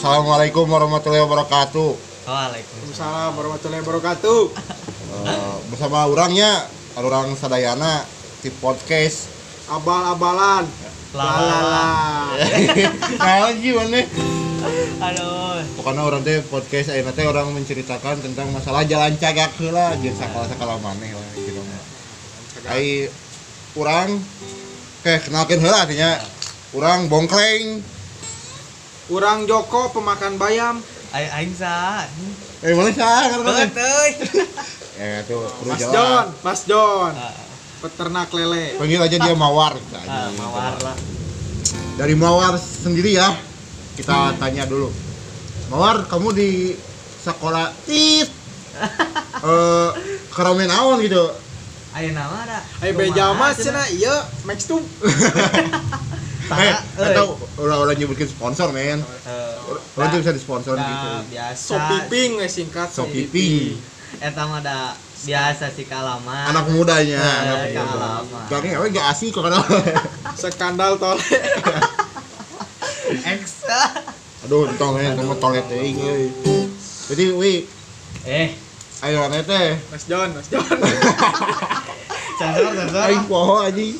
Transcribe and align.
Assalamualaikum 0.00 0.66
warahmatullahi 0.66 1.22
wabarakatuh. 1.22 1.90
Waalaikumsalam. 2.26 3.30
Warahmatullahi 3.38 3.82
wabarakatuh. 3.86 4.40
Eh, 5.22 5.56
bersama 5.70 6.10
orangnya 6.10 6.66
orang 6.98 7.36
sadayana 7.38 8.02
di 8.42 8.50
podcast. 8.58 9.30
Abal-abalan. 9.70 10.66
Lala. 11.14 12.34
Nah, 13.18 13.50
gimana? 13.54 14.02
Aduh. 15.00 15.58
Pokoknya 15.78 16.02
orang 16.04 16.22
teh 16.22 16.42
podcast 16.44 16.92
ayeuna 16.92 17.12
teh 17.16 17.24
orang 17.24 17.50
menceritakan 17.54 18.20
tentang 18.20 18.52
masalah 18.52 18.84
jalan 18.84 19.16
cagak 19.16 19.54
heula 19.56 19.96
jeung 19.98 20.14
sakala-sakala 20.14 20.76
maneh 20.82 21.14
lah 21.14 21.30
gitu. 21.38 21.60
Ai 22.68 23.08
urang 23.78 24.20
Oke, 25.00 25.16
kenalkan 25.24 25.64
heula 25.64 25.88
artinya 25.88 26.20
urang 26.76 27.08
bongkleng. 27.08 27.80
Urang 29.08 29.48
Joko 29.48 29.88
pemakan 29.96 30.36
bayam. 30.36 30.76
Aing 31.16 31.32
aing 31.40 31.52
sa. 31.56 32.04
Eh, 32.60 32.76
mana 32.76 32.92
karena 32.92 33.64
Teuy. 33.72 34.10
Eh, 35.00 35.24
itu 35.24 35.40
perlu 35.40 35.72
Mas 35.72 35.80
jalan. 35.80 35.92
John, 35.96 36.26
Mas 36.44 36.60
John. 36.68 37.12
Ah, 37.16 37.32
Peternak 37.80 38.28
lele. 38.36 38.76
Panggil 38.76 39.00
aja 39.00 39.16
dia 39.16 39.32
Mawar. 39.32 39.80
ah, 40.04 40.28
mawar 40.36 40.76
lah. 40.84 40.96
Dari 41.96 42.12
Mawar 42.12 42.60
sendiri 42.60 43.16
ya. 43.16 43.32
Kita 43.96 44.36
tanya 44.36 44.68
dulu. 44.68 44.92
Mawar, 45.72 46.04
kamu 46.12 46.28
di 46.36 46.76
sekolah 47.24 47.72
tit 47.88 48.28
eh 49.48 49.90
keramen 50.28 50.68
awan 50.68 51.00
gitu. 51.00 51.24
Ayo 51.90 52.08
nama 52.14 52.36
ada. 52.46 52.58
Ayo 52.80 52.92
beja 52.94 53.34
mas 53.34 53.58
cenah 53.58 53.86
ieu 53.90 54.14
Max 54.44 54.66
tuh. 54.66 54.80
Eh, 56.50 56.74
atau 56.98 57.38
orang-orang 57.62 57.94
nyebutkin 57.94 58.26
sponsor, 58.26 58.74
men. 58.74 58.98
Orang 59.94 60.10
tuh 60.10 60.18
bisa 60.18 60.34
disponsor 60.34 60.74
gitu. 60.74 61.06
Biasa. 61.30 61.62
Sopiping 61.62 62.42
we 62.42 62.50
singkat. 62.50 62.90
Sopipi. 62.90 63.78
Eta 64.18 64.50
mah 64.50 64.58
da 64.58 64.90
biasa 65.22 65.70
sih 65.70 65.86
kalaman. 65.86 66.50
Anak 66.50 66.66
mudanya, 66.74 67.22
Eh, 67.22 67.38
anak 67.46 67.58
muda. 67.62 67.82
kalaman. 67.86 68.44
Gak 68.50 68.60
gak 68.90 69.06
asik 69.14 69.30
kok 69.30 69.46
kenal. 69.46 69.62
Skandal 70.34 70.98
tole. 70.98 71.22
X. 73.22 73.62
Aduh, 74.42 74.66
entong 74.66 74.98
men, 74.98 75.14
kamu 75.14 75.38
toilet 75.38 75.70
euy. 75.70 75.94
Jadi, 77.14 77.24
wi, 77.30 77.54
Eh, 78.26 78.58
ayo 79.00 79.18
ane 79.26 79.40
teh. 79.44 79.80
Mas 79.88 80.04
John, 80.04 80.28
Mas 80.36 80.48
John. 80.52 80.64
sensor 82.40 82.72
sensor. 82.76 83.02
Aing 83.04 83.24
poho 83.28 83.64
anjing. 83.64 83.96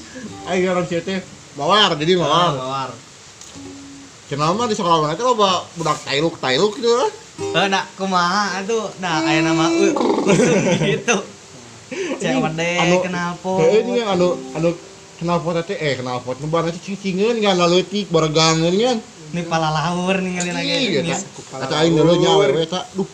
Aing 0.48 0.64
orang 0.68 0.86
sieu 0.88 1.00
teh 1.00 1.20
mawar, 1.56 1.96
jadi 1.96 2.16
mawar. 2.20 2.52
Mawar. 2.56 2.90
Kenal 4.30 4.54
mah 4.54 4.70
di 4.70 4.76
sekolah 4.78 5.02
mana 5.02 5.18
teh 5.18 5.26
loba 5.26 5.64
budak 5.74 5.98
tailuk 6.06 6.38
tailuk 6.38 6.76
gitu 6.78 6.88
lah. 6.88 7.10
Eh, 7.40 7.66
nak 7.72 7.88
kumaha 7.96 8.60
atuh? 8.60 8.92
Nah, 9.00 9.24
aya 9.24 9.40
nama 9.40 9.72
gitu. 9.72 11.16
Cek 12.20 12.36
mede 12.38 13.00
kenapa? 13.02 13.50
Heeh 13.64 13.82
ini 13.82 14.04
kan 14.04 14.14
anu 14.14 14.38
anu 14.54 14.70
kenal 15.18 15.42
pot 15.42 15.58
teh 15.66 15.74
eh 15.74 15.98
kenal 15.98 16.22
pot 16.22 16.38
nu 16.38 16.46
barang 16.46 16.70
teh 16.70 16.78
cicingeun 16.78 17.40
kan 17.42 17.58
leutik 17.58 18.12
baregangeun 18.12 18.76
kan. 18.76 18.98
Ini 19.30 19.42
pala 19.46 19.72
lahur 19.74 20.20
ninggalin 20.20 20.54
lagi. 20.54 20.70
Iya, 20.90 21.00
eta. 21.06 21.18
Eta 21.66 21.74
aing 21.82 21.94
dulu 21.98 22.12
nya 22.18 22.30
awewe 22.34 22.62
eta. 22.62 22.86
Duh, 22.94 23.08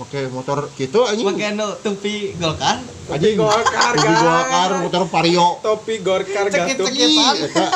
Make 0.00 0.32
motor 0.32 0.72
kitu 0.80 1.04
anjing. 1.04 1.28
Pakai 1.28 1.52
nu 1.52 1.76
tupi 1.84 2.32
golkan. 2.40 2.80
Anjing 3.12 3.36
Golkar, 3.36 3.92
Topi. 3.92 4.08
Golkar 4.16 4.70
motor 4.80 5.02
Vario. 5.12 5.60
Topi. 5.60 6.00
Ih, 6.00 7.36
eta. 7.44 7.66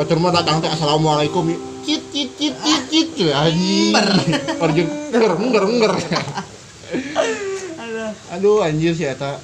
Batur 0.00 0.16
mah 0.16 0.32
datang 0.32 0.64
teh 0.64 0.70
assalamualaikum. 0.72 1.44
Cit 1.84 2.08
cit 2.08 2.30
cit 2.40 2.56
cit 2.88 3.08
cit 3.12 3.36
anjing. 3.36 3.92
Orjun 4.64 4.88
nger 5.12 5.32
nger 5.36 5.64
nger. 5.76 5.92
Aduh. 7.76 8.10
Aduh 8.32 8.56
anjir 8.64 8.96
si 8.96 9.04
eta. 9.04 9.36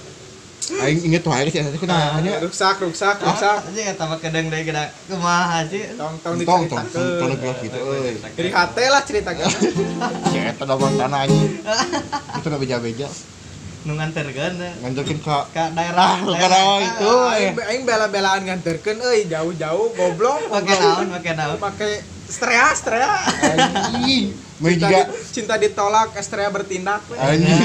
Aing 0.67 0.99
inget 1.07 1.23
tuh 1.23 1.31
aing 1.31 1.47
si 1.47 1.63
eta 1.63 1.71
teh 1.71 1.79
kunaon 1.79 2.27
nya. 2.27 2.43
Ruksak, 2.43 2.83
ruksak, 2.83 3.23
ruksak. 3.23 3.71
Aja 3.71 3.83
eta 3.95 4.03
mah 4.03 4.19
kedeng 4.19 4.51
deui 4.51 4.67
gedak 4.67 4.91
kumaha 5.07 5.63
sih? 5.71 5.95
Tong 5.95 6.19
tong 6.19 6.43
Tong 6.43 6.63
tong 6.67 6.83
tong 6.91 7.35
tong 7.39 7.55
gitu 7.63 7.79
euy. 7.79 8.19
Jadi 8.19 8.49
hate 8.51 8.85
lah 8.91 9.03
ceritakan. 9.07 9.47
Si 10.35 10.39
eta 10.43 10.65
da 10.67 10.75
tanah 10.75 11.19
anjing. 11.23 11.63
Itu 12.43 12.47
na 12.51 12.59
beja-beja. 12.59 13.07
Nu 13.87 13.95
nganterkeun 13.95 14.55
teh. 14.59 14.73
Nganterkeun 14.83 15.19
ka 15.23 15.47
ka 15.55 15.71
daerah 15.71 16.19
Ah, 16.19 16.19
ka 16.19 16.35
daerah 16.35 16.79
itu. 16.83 17.13
Aing 17.63 17.87
bela-belaan 17.87 18.43
nganterkeun 18.51 18.99
euy 18.99 19.31
jauh-jauh 19.31 19.95
goblok. 19.95 20.51
Pakai 20.51 20.77
naon, 20.83 21.07
pakai 21.15 21.33
naon. 21.39 21.59
Pakai 21.63 22.16
strea, 22.29 22.75
strea. 22.75 23.11
Anjing. 23.25 24.35
Cinta, 24.57 24.89
juga 24.89 24.99
di- 25.05 25.13
cinta 25.31 25.55
ditolak, 25.61 26.17
strea 26.21 26.49
bertindak. 26.49 27.05
anjing. 27.13 27.61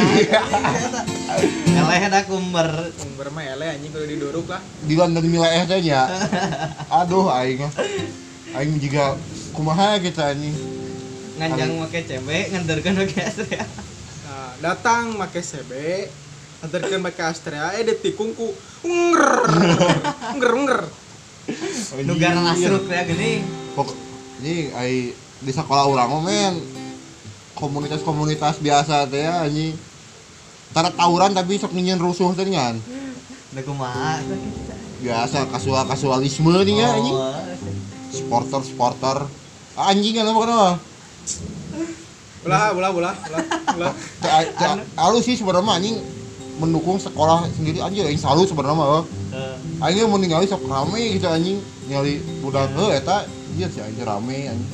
Eleh 1.72 2.02
da 2.08 2.22
kumber. 2.24 2.68
Umber 3.02 3.28
mah 3.32 3.44
ele 3.44 3.66
anjing 3.70 3.92
kudu 3.92 4.06
diduruk 4.06 4.48
lah. 4.48 4.62
Di 4.84 4.94
London 4.94 5.24
milaeh 5.24 5.64
teh 5.66 5.80
nya. 5.82 6.08
Aduh 6.92 7.32
aing. 7.32 7.64
Aing 8.52 8.76
juga 8.78 9.16
kumaha 9.52 9.98
kita 9.98 10.36
anjing. 10.36 10.54
Nganjang 11.40 11.72
make 11.80 12.02
cembe, 12.06 12.38
nganterkeun 12.52 12.96
make 13.02 13.18
astrea. 13.18 13.66
Nah, 14.28 14.52
datang 14.62 15.16
make 15.16 15.42
CB, 15.42 15.72
anterkeun 16.62 17.02
make 17.02 17.18
Astrea, 17.18 17.74
eh 17.74 17.88
ditikungku. 17.88 18.52
Nger. 18.86 19.26
Nger 20.38 20.54
nger. 20.60 20.80
Nu 22.06 22.14
gara 22.20 22.38
nasruk 22.38 22.86
ya 22.86 23.02
gini. 23.08 23.42
Pok 23.74 24.11
ini 24.42 24.74
ai 24.74 25.14
di 25.42 25.52
sekolah 25.54 25.86
urang 25.86 26.10
mah 26.18 26.22
men 26.26 26.54
komunitas-komunitas 27.54 28.58
biasa 28.58 29.06
teh 29.06 29.22
ya 29.22 29.46
anjing. 29.46 29.78
Tara 30.74 30.90
tawuran 30.90 31.38
tapi 31.38 31.62
sok 31.62 31.78
nginyen 31.78 32.02
rusuh 32.02 32.34
teh 32.34 32.46
kan. 32.50 32.82
Da 33.54 33.62
kumaha? 33.62 34.18
Biasa 35.02 35.46
kasual-kasualisme 35.54 36.50
nih 36.66 36.76
ya 36.82 36.90
anjing. 36.98 37.18
Oh, 37.18 37.38
Sporter-sporter. 38.10 39.30
Anjing 39.78 40.18
kan 40.18 40.26
apa 40.26 40.40
kenapa? 40.42 40.70
Ulah, 42.42 42.74
ulah, 42.74 42.90
ulah, 42.90 43.14
ulah, 43.14 43.46
ulah. 43.78 43.94
Alus 44.98 45.30
sih 45.30 45.38
sebenarnya 45.38 45.62
mah, 45.62 45.78
anjing 45.78 46.02
mendukung 46.58 46.98
sekolah 46.98 47.46
sendiri 47.54 47.78
anjing 47.82 48.06
aing 48.06 48.18
salut 48.18 48.50
sebenarnya 48.50 48.78
mah. 48.78 49.06
eh, 49.34 49.86
Aing 49.86 50.10
mau 50.10 50.18
ningali 50.18 50.50
sok 50.50 50.66
rame 50.66 51.18
gitu 51.18 51.30
anjing 51.30 51.58
nyali 51.90 52.22
budak 52.42 52.74
eta 52.94 53.26
ieu 53.58 53.68
sih 53.68 53.82
anjing 53.82 54.06
rame 54.06 54.38
anjing. 54.50 54.70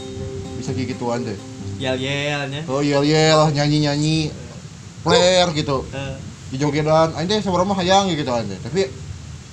Bisa 0.57 0.73
kayak 0.73 0.93
gituan 0.93 1.21
deh. 1.21 1.37
Yel-yelnya. 1.77 2.61
Oh 2.65 2.81
yel-yel 2.81 3.53
nyanyi-nyanyi 3.53 4.33
player 5.05 5.47
gitu. 5.53 5.85
Eh, 5.93 6.15
Di 6.47 6.55
jogedan 6.57 7.11
aing 7.13 7.27
teh 7.27 7.43
sebenarnya 7.43 7.69
mah 7.69 7.77
hayang 7.77 8.05
gitu 8.09 8.31
anjing. 8.31 8.59
Tapi 8.61 8.87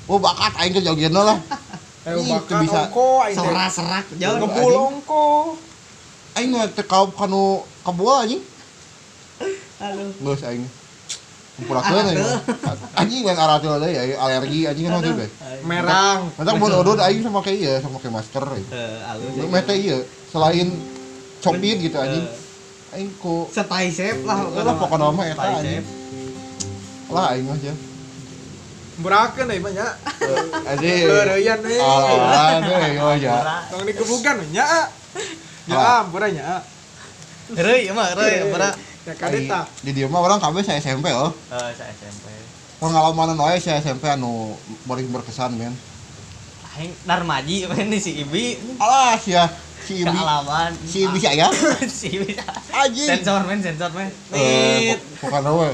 oh 0.08 0.18
bakat 0.18 0.52
aing 0.62 0.72
ke 0.72 0.80
jogedan 0.80 1.24
lah. 1.24 1.38
Ayo 2.04 2.20
Ih, 2.20 2.28
bakal 2.36 2.60
bisa. 2.64 2.80
serak-serak 3.32 4.06
jauh. 4.20 4.36
Ngebul 4.36 4.72
ongko. 4.76 5.24
Aing 6.36 6.52
mah 6.52 6.68
teh 6.68 6.84
kau 6.84 7.08
kanu 7.12 7.64
kabua 7.80 8.24
anjing. 8.24 8.42
Aduh. 9.80 10.12
Geus 10.20 10.42
aing. 10.44 10.64
Kumpulakeun 11.54 12.04
aing. 12.10 12.18
Anjing 12.98 13.22
lain 13.22 13.38
arah 13.38 13.62
teh 13.62 13.70
deui 13.70 13.94
ya 13.94 14.02
alergi 14.18 14.60
anjing 14.66 14.84
kan 14.90 14.98
tuh 14.98 15.14
Merang. 15.62 16.20
Nanti 16.34 16.50
mau 16.58 16.68
odot 16.74 16.98
aing 16.98 17.22
sama 17.22 17.38
kayak 17.40 17.58
iya 17.58 17.74
sama 17.78 18.02
kayak 18.02 18.14
masker. 18.18 18.42
Eh, 18.42 19.10
alus. 19.10 19.30
Lu 19.38 19.46
mete 19.46 19.74
iya 19.74 19.98
selain 20.28 20.68
copit 21.38 21.76
gitu 21.78 21.94
Eh, 21.94 22.02
anjing. 22.02 22.24
Aing 22.90 23.10
ku 23.18 23.46
Setai 23.48 23.90
sep 23.90 24.22
lah. 24.22 24.50
lah 24.50 24.74
pokoknya 24.76 25.08
mah 25.08 25.24
eta 25.24 25.34
Setai 25.36 25.54
anjing. 25.54 25.78
sep. 25.78 27.12
Lah 27.14 27.26
aing 27.30 27.46
mah 27.46 27.58
ya. 27.62 27.74
Murakeun 28.94 29.46
deui 29.46 29.60
mah 29.62 29.72
nya. 29.72 29.86
Anjing. 30.66 31.02
Leureyan 31.06 31.58
we. 31.62 31.76
Ah, 31.78 32.58
deh 32.58 32.82
yo 32.92 33.06
ya. 33.14 33.34
Tong 33.70 33.82
digebugan 33.86 34.42
we 34.42 34.46
nya. 34.50 34.66
Ya 35.70 35.78
Ah. 35.78 36.02
ampura 36.02 36.26
nya. 36.28 36.66
Reuy 37.46 37.94
mah 37.94 38.10
reuy 38.12 38.50
bara. 38.50 38.74
Ya 39.04 39.12
kadeta. 39.12 39.68
Di 39.84 39.92
dia 39.92 40.08
mah 40.08 40.18
orang 40.18 40.40
kabeh 40.40 40.64
saya 40.64 40.80
SMP 40.80 41.12
loh. 41.12 41.32
Eh, 41.52 41.70
saya 41.76 41.92
SMP. 41.92 42.24
Pengalaman 42.80 43.36
wae 43.36 43.60
saya 43.60 43.78
SMP 43.78 44.08
anu 44.08 44.56
paling 44.84 45.08
berkesan 45.08 45.52
men. 45.54 45.76
Aing 46.74 46.92
Darmaji 47.04 47.68
men 47.68 47.92
si 47.96 48.24
Ibi. 48.24 48.56
Alah 48.80 49.20
ya 49.20 49.44
si 49.84 50.00
Ibi 50.00 50.08
Kealaman. 50.08 50.72
si 50.82 50.98
Ibi 51.04 51.18
saya 51.20 51.46
si 52.00 52.16
Ibi. 52.16 52.32
anjing. 52.72 53.08
Sensor 53.08 53.44
men, 53.44 53.60
sensor 53.60 53.92
men. 53.92 54.08
Eh, 54.32 54.96
pokoknya 55.20 55.52
we 55.52 55.68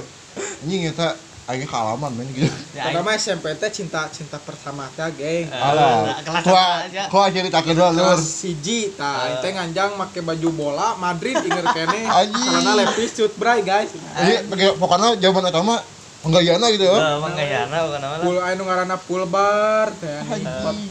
anjing 0.67 0.91
eta 0.91 1.15
aing 1.51 1.67
kealaman 1.67 2.15
men 2.15 2.27
gitu. 2.31 2.47
Ya, 2.71 2.89
Pada 2.89 3.03
mah 3.03 3.15
SMP 3.15 3.51
teh 3.55 3.71
cinta 3.71 4.07
cinta 4.09 4.39
pertama 4.39 4.87
teh 4.95 5.03
geng. 5.13 5.47
Eh, 5.47 5.59
Alah, 5.59 6.23
kelas 6.23 6.45
aja. 6.47 7.03
kok 7.07 7.27
ceritakeun 7.29 7.75
dulu 7.75 7.91
lur. 7.93 8.17
Siji, 8.17 8.95
tah 8.95 9.39
teh 9.39 9.51
nganjang 9.51 9.95
make 9.95 10.21
baju 10.21 10.49
bola 10.51 10.95
Madrid 10.95 11.35
inger 11.37 11.67
kene. 11.67 12.01
Karena 12.55 12.73
lepis 12.79 13.11
cut 13.13 13.35
bray 13.35 13.61
guys. 13.61 13.91
Jadi 13.93 14.47
pokoknya 14.79 15.19
zaman 15.19 15.47
eta 15.47 15.61
mah 15.61 15.81
penggayana 16.21 16.69
gitu 16.69 16.85
ya 16.85 16.93
Eh, 16.93 17.17
manggayana 17.17 17.77
bukan 17.81 18.01
apa 18.05 18.17
Pul 18.21 18.37
anu 18.37 18.63
ngaranna 18.69 18.97
pul 19.01 19.25
bar 19.25 19.89
teh 19.97 20.21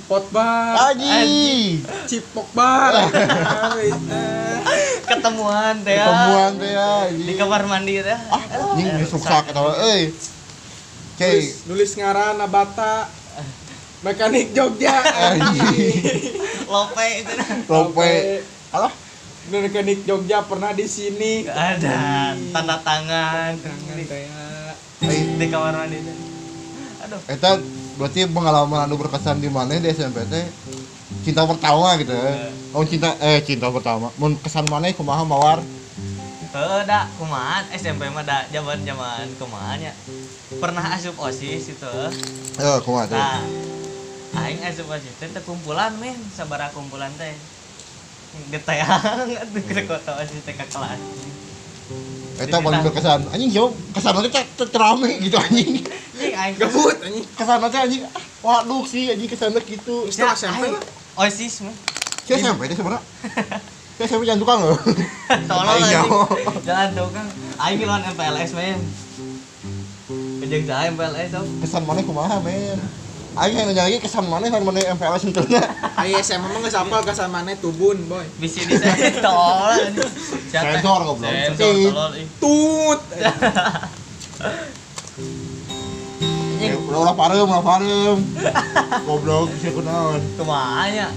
pot, 0.09 0.25
bar 0.33 0.73
Aji 0.89 1.85
cipok 2.09 2.50
bar 2.50 2.97
ketemuan 5.09 5.75
teh 5.85 5.95
ya. 5.95 6.06
ketemuan 6.06 6.51
teh 6.57 6.71
ya 6.73 6.91
di 7.09 7.33
kamar 7.38 7.61
mandi 7.65 8.01
teh 8.01 8.17
ah 8.29 8.41
anjing 8.73 9.06
suksak 9.06 9.50
eta 9.50 9.61
euy 9.61 10.09
Cey, 11.19 11.36
nulis, 11.36 11.68
nulis 11.68 11.92
ngaranna 12.00 12.48
bata 12.48 13.12
mekanik 14.07 14.56
Jogja. 14.56 15.04
Lope 16.63 17.07
itu. 17.19 17.33
Lope. 17.68 18.12
Alah 18.71 18.94
mekanik 19.51 20.07
Jogja 20.07 20.48
pernah 20.48 20.71
di 20.71 20.88
sini. 20.88 21.44
Ada. 21.44 22.39
Tanda 22.56 22.80
tangan. 22.80 23.51
Di 25.04 25.45
kamar 25.51 25.75
mandi 25.75 26.00
aduh. 27.04 27.19
Eta 27.27 27.60
berarti 28.00 28.24
pengalaman 28.31 28.88
anu 28.88 28.95
berkesan 28.95 29.44
di 29.44 29.51
mana 29.51 29.75
di 29.75 29.92
SMP 29.92 30.24
teh 30.24 30.48
cinta 31.27 31.44
pertama 31.44 32.00
gitu 32.00 32.16
ya. 32.16 32.48
Oh 32.71 32.88
cinta 32.88 33.19
eh 33.19 33.44
cinta 33.44 33.68
pertama. 33.68 34.07
Mun 34.16 34.39
kesan 34.39 34.63
mana? 34.71 34.88
Kumaha 34.95 35.27
mawar 35.27 35.60
Heeh, 36.50 36.81
dah 36.84 37.06
kumaha 37.22 37.62
SMP 37.72 38.10
mah 38.10 38.25
dah 38.25 38.42
zaman-zaman 38.50 39.30
kumaha 39.38 39.78
nya. 39.78 39.94
Pernah 40.57 40.98
asup 40.98 41.13
OSIS 41.22 41.78
itu. 41.78 41.94
eh 42.57 42.78
kumaha 42.81 43.06
teh 43.06 43.13
Nah, 43.13 43.46
aing 44.44 44.57
asup 44.66 44.90
OSIS 44.90 45.13
teh 45.13 45.30
kumpulan 45.46 45.94
men, 46.01 46.18
sabaraha 46.34 46.74
kumpulan 46.74 47.13
teh. 47.22 47.38
Geteang 48.50 49.30
atuh 49.38 49.62
ke 49.62 49.86
kota 49.86 50.12
OSIS 50.18 50.42
teh 50.42 50.57
ka 50.57 50.66
kelas. 50.66 50.98
eta 52.40 52.56
paling 52.56 52.80
berkesan 52.81 53.19
anjing 53.30 53.52
jauh 53.52 53.75
kesan 53.92 54.16
teh 54.25 54.31
teh 54.31 54.45
teh 54.63 54.80
rame 54.80 55.12
gitu 55.19 55.36
anjing 55.36 55.84
Anjing 56.40 56.56
gabut 56.56 56.95
anjing 57.04 57.25
kesan 57.36 57.57
teh 57.62 57.80
anjing 57.84 58.02
ah, 58.07 58.24
waduh 58.42 58.88
sih 58.88 59.12
anjing 59.12 59.28
kesan 59.28 59.52
gitu 59.60 60.07
Setelah 60.07 60.34
SMP 60.34 60.66
lah. 60.72 60.81
OSIS 61.19 61.62
mah. 61.62 61.75
SMP 62.25 62.62
teh 62.72 62.80
sebenarnya 62.80 63.04
saya 64.00 64.07
SMP 64.07 64.24
jangan 64.24 64.40
tukang 64.40 64.60
loh 64.63 64.80
Tolong 65.51 65.68
Aing 65.68 65.84
nyaho. 65.86 66.24
Jangan 66.63 66.90
tukang. 66.96 67.28
Aing 67.60 67.84
lawan 67.84 68.01
MPLS 68.07 68.56
men. 68.56 68.80
Kejeng 70.40 70.63
saya 70.63 70.88
MPLS 70.90 71.30
tau. 71.30 71.44
kesan 71.60 71.84
mana 71.84 72.00
kumaha 72.00 72.40
men 72.40 72.80
Aing 73.36 73.54
yang 73.54 73.68
nanya 73.68 73.84
lagi 73.86 74.00
kesan 74.00 74.24
mana 74.25 74.48
kesan 74.50 74.63
mana 74.63 74.80
MPLS 74.96 75.22
sebetulnya 75.22 75.62
Ayo 76.00 76.16
SMA 76.18 76.48
mah 76.48 76.60
geus 76.60 76.74
apal 76.74 77.04
ka 77.04 77.12
samane 77.12 77.60
tubun 77.60 78.00
boy 78.07 78.24
Bisi 78.40 78.63
di 78.63 78.74
saya 78.74 79.12
tolong? 79.19 79.92
Sensor 80.48 81.00
goblok. 81.04 81.28
Sensor 81.30 81.92
tolol 81.92 82.12
tut 82.40 83.00
Eh, 86.60 86.75
ulah 86.88 87.12
parem 87.13 87.44
ulah 87.44 87.60
parem 87.62 88.16
goblok 89.04 89.52
bisa 89.52 89.72
kunaon 89.72 90.24
Kumaha 90.36 90.88
nya? 90.88 91.07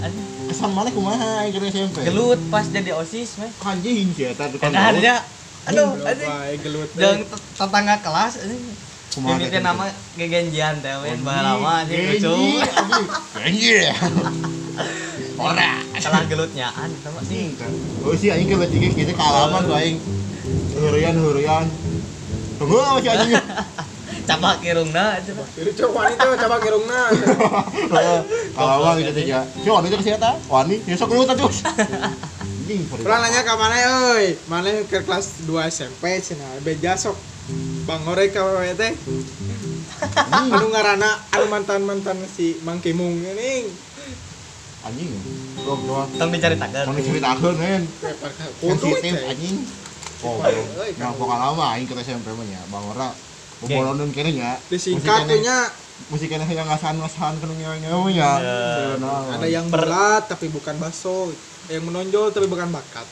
Kesan 0.52 0.70
mana 0.70 0.93
kumaha 0.93 1.43
Aing 1.43 1.56
SMP 1.64 2.04
Gelut 2.04 2.37
pas 2.46 2.69
jadi 2.69 2.93
OSIS 2.93 3.40
mah. 3.40 3.49
anjing 3.64 4.12
sih 4.12 4.28
eta 4.28 4.52
tukang 4.52 4.69
gaul. 4.69 5.00
nya. 5.00 5.16
Aduh, 5.64 5.96
anjing. 5.96 6.28
Bae 6.28 6.54
gelut. 6.60 6.88
Jeung 6.93 7.25
tet- 7.25 7.46
tetangga 7.56 7.96
kelas 7.99 8.32
anjing. 8.38 8.60
Kumaha 9.12 9.40
Ini 9.40 9.58
nama 9.60 9.84
gegenjian 10.14 10.75
teh 10.78 10.93
men 11.00 11.20
baheula 11.25 11.82
anjing 11.82 12.00
lucu. 12.12 12.34
Genji 13.34 13.76
Ora 15.38 15.72
Salah 15.96 16.26
gelutnyaan 16.26 16.88
eta 16.90 17.08
mah 17.08 17.25
sih. 17.25 17.54
Oh 18.04 18.12
sih 18.12 18.28
aing 18.28 18.46
kalau 18.46 18.69
tiga 18.69 18.88
kita 18.90 19.12
kealaman 19.14 19.64
tuh 19.64 19.76
aing 19.76 19.96
hurian 20.76 21.14
hurian 21.16 21.64
tunggu 22.58 22.76
apa 22.76 22.99
sih 23.00 23.10
anjing 23.10 23.32
Cabak 24.23 24.62
irungna 24.62 25.19
eta 25.19 25.32
mah. 25.35 25.47
Jadi 25.56 25.70
cok 25.75 25.91
wanita 25.91 26.23
coba 26.47 26.56
kirungna. 26.62 27.00
kealaman 28.56 29.00
gitu 29.00 29.12
tiga 29.17 29.41
cuma 29.64 29.81
itu 29.85 29.97
ke 29.97 30.05
siapa 30.05 30.37
wani 30.49 30.76
besok 30.85 31.09
lu 31.12 31.25
terus 31.25 31.64
Pernah 32.73 33.29
nanya 33.29 33.44
ke 33.44 33.53
mana 33.59 33.76
euy? 33.76 34.38
Mana 34.49 34.70
ke 34.88 35.05
kelas 35.05 35.44
2 35.44 35.50
SMP 35.69 36.23
cenah 36.25 36.62
beja 36.64 36.97
sok 36.97 37.19
Bang 37.85 38.06
Ore 38.06 38.31
ka 38.31 38.41
we 38.62 38.70
teh. 38.79 38.94
Anu 40.31 40.70
ngaranna 40.70 41.11
anu 41.35 41.50
mantan-mantan 41.50 42.23
si 42.31 42.56
Mang 42.62 42.79
Kimung 42.79 43.19
ini. 43.19 43.67
anjing. 44.82 45.11
Belum 45.59 45.81
doang 45.87 46.11
Tong 46.17 46.31
dicaritakeun. 46.31 46.87
mau 46.87 46.94
diceritakan 46.97 47.55
men. 47.59 47.82
Kudu 48.62 48.88
sensitif 48.94 49.14
teh. 49.20 49.31
anjing. 49.31 49.56
Oh 50.23 50.38
Euy, 50.38 50.94
nah 51.03 51.11
pokoknya 51.19 51.50
lama 51.50 51.64
aing 51.75 51.87
ke 51.91 51.99
SMP 51.99 52.31
mah 52.31 52.47
nya 52.47 52.62
bang 52.70 52.85
ora 52.94 53.11
bobolonan 53.62 54.11
kene 54.11 54.31
nya 54.35 54.59
Disingkat 54.67 55.31
tuh 55.31 55.38
nya 55.38 55.70
musik 56.11 56.26
kene 56.26 56.44
yang 56.44 56.67
ngasahan-ngasahan 56.67 57.38
kene 57.38 57.55
nyawa 57.55 57.76
nya 57.79 58.31
Ya. 58.43 58.99
ada 59.31 59.47
yang 59.47 59.70
berat 59.70 60.26
tapi 60.26 60.50
bukan 60.50 60.76
baso. 60.76 61.31
Yang 61.70 61.82
menonjol 61.87 62.35
tapi 62.35 62.50
bukan 62.50 62.75
bakat. 62.75 63.06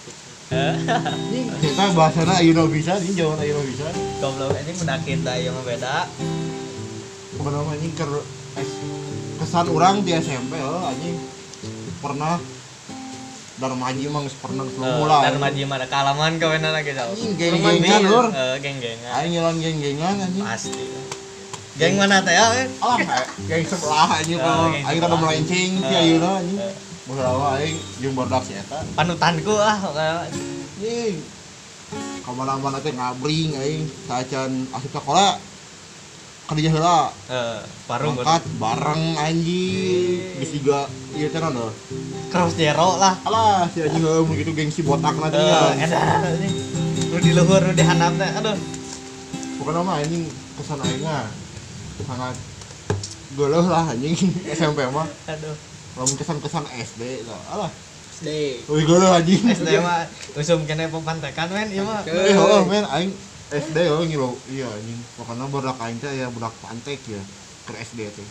anjing 0.50 1.46
kita 1.62 1.94
bahasana 1.94 2.42
ayeuna 2.42 2.66
bisa 2.66 2.98
anjing 2.98 3.14
jawa 3.14 3.38
ayeuna 3.38 3.62
bisa 3.62 3.86
Goblok 4.18 4.50
anjing 4.50 4.74
udah 4.76 4.98
kita 5.00 5.32
yang 5.38 5.54
beda. 5.62 6.10
anjing 7.70 7.94
ker 7.94 8.10
es- 8.58 8.82
kesan 9.38 9.70
orang 9.70 10.02
di 10.02 10.10
SMP 10.12 10.58
oh 10.58 10.84
anjing 10.84 11.14
pernah 12.02 12.42
Darmaji 13.60 14.08
emang 14.08 14.24
geus 14.24 14.40
pernah 14.40 14.64
ketemu 14.64 15.04
lah. 15.04 15.20
Dan 15.20 15.36
maji 15.36 15.62
mana 15.68 15.84
kalaman 15.84 16.40
kawenan 16.40 16.72
lagi 16.72 16.96
tau. 16.96 17.12
anjing 17.12 17.36
geng-gengan 17.36 18.00
lur 18.08 18.26
Eh, 18.32 18.56
geng-gengan. 18.56 19.10
aing 19.20 19.30
nyelan 19.36 19.56
geng-gengan 19.60 20.14
anjing. 20.16 20.40
Pasti. 20.40 20.84
Geng 21.76 22.00
mana 22.00 22.24
teh 22.24 22.32
ya? 22.32 22.46
alah 22.80 22.98
eh, 22.98 23.24
geng 23.44 23.64
sebelah 23.68 24.08
anjing 24.16 24.40
Oh, 24.40 24.44
kalau 24.44 24.64
aing 24.72 24.98
rada 24.98 25.16
melenceng 25.16 25.70
ti 25.76 25.92
Eh, 25.92 26.00
ayeuna 26.00 26.30
anjing. 26.40 26.56
Eh, 26.58 26.74
Baheula 27.04 27.48
aing 27.60 27.76
jeung 28.00 28.14
barudak 28.16 28.42
si 28.48 28.56
eta. 28.56 28.80
Panutanku 28.96 29.52
ah 29.52 29.76
anjing 30.24 31.20
kamana-mana 32.24 32.80
teh 32.80 32.96
ngabring 32.96 33.60
aing. 33.60 33.84
Sacan 34.08 34.72
asup 34.72 34.88
sekolah 34.88 35.36
kerja 36.50 36.68
heula 36.68 36.98
Eh, 37.26 37.58
parung 37.86 38.14
berangkat 38.14 38.42
bareng 38.58 39.04
anjing 39.16 40.34
geus 40.36 40.50
juga 40.52 40.80
ieu 41.12 41.26
teh 41.26 41.38
naon 41.38 41.70
cross 42.26 42.54
zero 42.54 42.94
lah. 42.96 43.14
alah 43.22 43.66
si 43.66 43.78
anjing 43.80 44.02
heuh 44.02 44.22
mun 44.22 44.34
kitu 44.34 44.50
gengsi 44.50 44.82
botak 44.82 45.14
na 45.14 45.28
teh 45.28 45.38
Eh, 45.38 45.46
nya. 45.46 45.86
edan 45.86 46.02
anjing. 46.26 46.54
Nu 47.06 47.16
di 47.16 47.30
luhur 47.32 47.60
nu 47.60 47.72
di 47.72 47.82
handap 47.82 48.12
teh. 48.14 48.30
Aduh. 48.34 48.56
pokoknya 49.56 49.80
mah 49.80 49.96
anjing 49.96 50.22
kesan 50.56 50.78
aing 50.80 51.02
mah 51.02 51.28
sangat 52.00 52.34
geuleuh 53.30 53.66
lah 53.66 53.84
anjing 53.86 54.16
SMP 54.56 54.78
mah 54.88 55.06
Aduh. 55.26 55.54
lamun 55.92 56.14
kesan-kesan 56.16 56.64
SD 56.66 57.02
lah 57.24 57.40
alah 57.48 57.70
SD. 58.12 58.28
Wih 58.66 58.82
geuleuh 58.82 59.10
anjing 59.12 59.38
SD 59.44 59.70
mah 59.78 60.02
usum 60.34 60.64
kene 60.64 60.88
pepantekan 60.88 61.46
men 61.48 61.68
ieu 61.68 61.84
mah. 61.84 62.02
Eh, 62.02 62.32
heuh 62.32 62.62
men 62.64 62.82
aing 62.88 63.10
SD 63.50 63.78
oh 63.90 64.06
ngilo 64.06 64.38
iya 64.46 64.70
anjing 64.70 65.02
pokoknya 65.18 65.50
budak 65.50 65.82
aing 65.82 65.98
teh 65.98 66.14
ya 66.14 66.30
budak 66.30 66.54
pantek 66.62 67.02
ya 67.02 67.18
ke 67.66 67.74
SD 67.82 68.00
teh. 68.14 68.28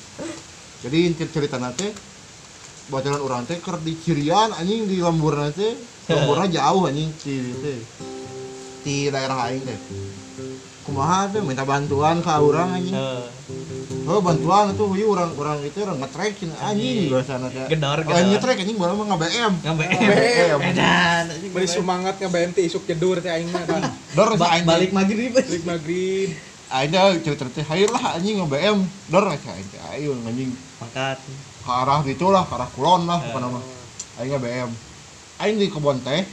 Jadi 0.79 0.97
inti 1.11 1.27
cerita 1.27 1.59
teh 1.75 1.91
bocoran 2.87 3.19
orang 3.19 3.43
teh 3.43 3.59
keur 3.59 3.83
di 3.83 3.99
cirian 3.99 4.55
anjing 4.55 4.87
di 4.87 5.03
lemburna 5.03 5.51
teh. 5.51 5.75
Lemburna 6.09 6.47
jauh 6.47 6.87
anjing 6.87 7.11
di 7.19 7.35
teh. 7.51 7.79
Di 8.79 9.11
daerah 9.11 9.51
aing 9.51 9.63
teh 9.67 9.79
kumaha 10.89 11.29
teh 11.29 11.39
minta 11.39 11.61
bantuan 11.63 12.19
ke 12.19 12.29
orang 12.33 12.69
anjing 12.75 12.97
Eh, 14.09 14.09
oh 14.09 14.25
bantuan 14.25 14.73
tuh 14.73 14.89
ieu 14.97 15.05
orang 15.05 15.29
orang 15.37 15.61
itu 15.61 15.85
orang 15.85 16.01
ngetrek 16.01 16.33
cenah 16.33 16.57
anjing 16.65 17.13
bahasana 17.13 17.45
teh 17.47 17.61
Gedor, 17.69 17.97
lain 18.01 18.09
gedor. 18.09 18.29
ngetrek 18.33 18.57
anjing 18.57 18.77
baru 18.77 18.93
mah 18.97 19.05
nge-BM 19.07 19.53
Ngambe 19.61 19.85
BM. 19.85 20.59
edan 20.65 21.23
anjing. 21.29 21.51
Beri 21.53 21.67
semangat 21.69 22.17
nge 22.17 22.25
BMT 22.27 22.57
isuk 22.65 22.83
jedur 22.83 23.21
teh 23.21 23.29
aing 23.29 23.53
mah 23.53 23.61
dah. 23.63 23.85
dor 24.17 24.33
balik 24.33 24.89
maghrib. 24.89 25.29
Balik 25.29 25.61
maghrib. 25.61 26.29
aing 26.69 26.89
teh 26.89 27.01
cerita 27.21 27.45
teh 27.49 27.61
hayu 27.63 27.85
lah 27.85 28.17
anjing 28.17 28.41
nge-BM 28.41 28.77
dor 29.07 29.25
aja 29.25 29.53
teh 29.53 29.81
ayo 29.93 30.17
anjing 30.19 30.49
Mangkat. 30.81 31.17
ke 31.59 31.69
arah 31.69 32.01
itu 32.03 32.25
lah 32.27 32.43
ke 32.43 32.53
arah 32.55 32.69
kulon 32.73 33.05
lah 33.05 33.21
bukan 33.21 33.41
nama 33.45 33.59
aing 34.17 34.31
nge-BM 34.33 34.69
aing 35.37 35.55
di 35.55 35.69
kebon 35.69 36.01
teh 36.01 36.25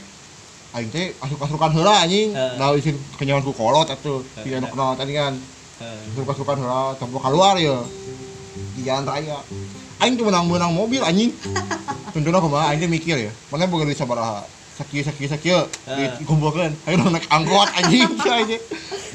aing 0.77 0.89
teh 0.93 1.09
asuk-asukan 1.17 1.73
heula 1.73 2.05
anjing. 2.05 2.31
Da 2.33 2.71
isin 2.77 2.95
kenyawan 3.17 3.41
ku 3.41 3.51
kolot 3.51 3.89
atuh. 3.89 4.21
Si 4.45 4.53
anu 4.53 4.69
kenal 4.69 4.93
tadi 4.93 5.17
kan. 5.17 5.33
Asuk-asukan 6.13 6.57
heula 6.61 6.93
tempo 7.01 7.17
keluar 7.17 7.57
ya. 7.57 7.81
Di 8.77 8.81
jalan 8.85 9.05
raya 9.09 9.37
aing 10.05 10.13
tuh 10.13 10.29
menang-menang 10.29 10.71
mobil 10.73 11.01
anjing. 11.01 11.33
Tentunya 12.13 12.39
kumaha 12.41 12.73
aing 12.73 12.81
teh 12.81 12.89
mikir 12.89 13.17
ya. 13.17 13.31
Mana 13.49 13.65
boga 13.65 13.89
duit 13.89 13.97
sabaraha 13.97 14.45
sakieu 14.77 15.01
sakieu 15.01 15.29
sakieu. 15.29 15.61
Dikumpulkeun. 16.21 16.73
Ayo 16.85 16.95
dong 17.01 17.13
naik 17.13 17.25
angkot 17.33 17.69
anjing. 17.73 18.05
Anjing 18.37 18.61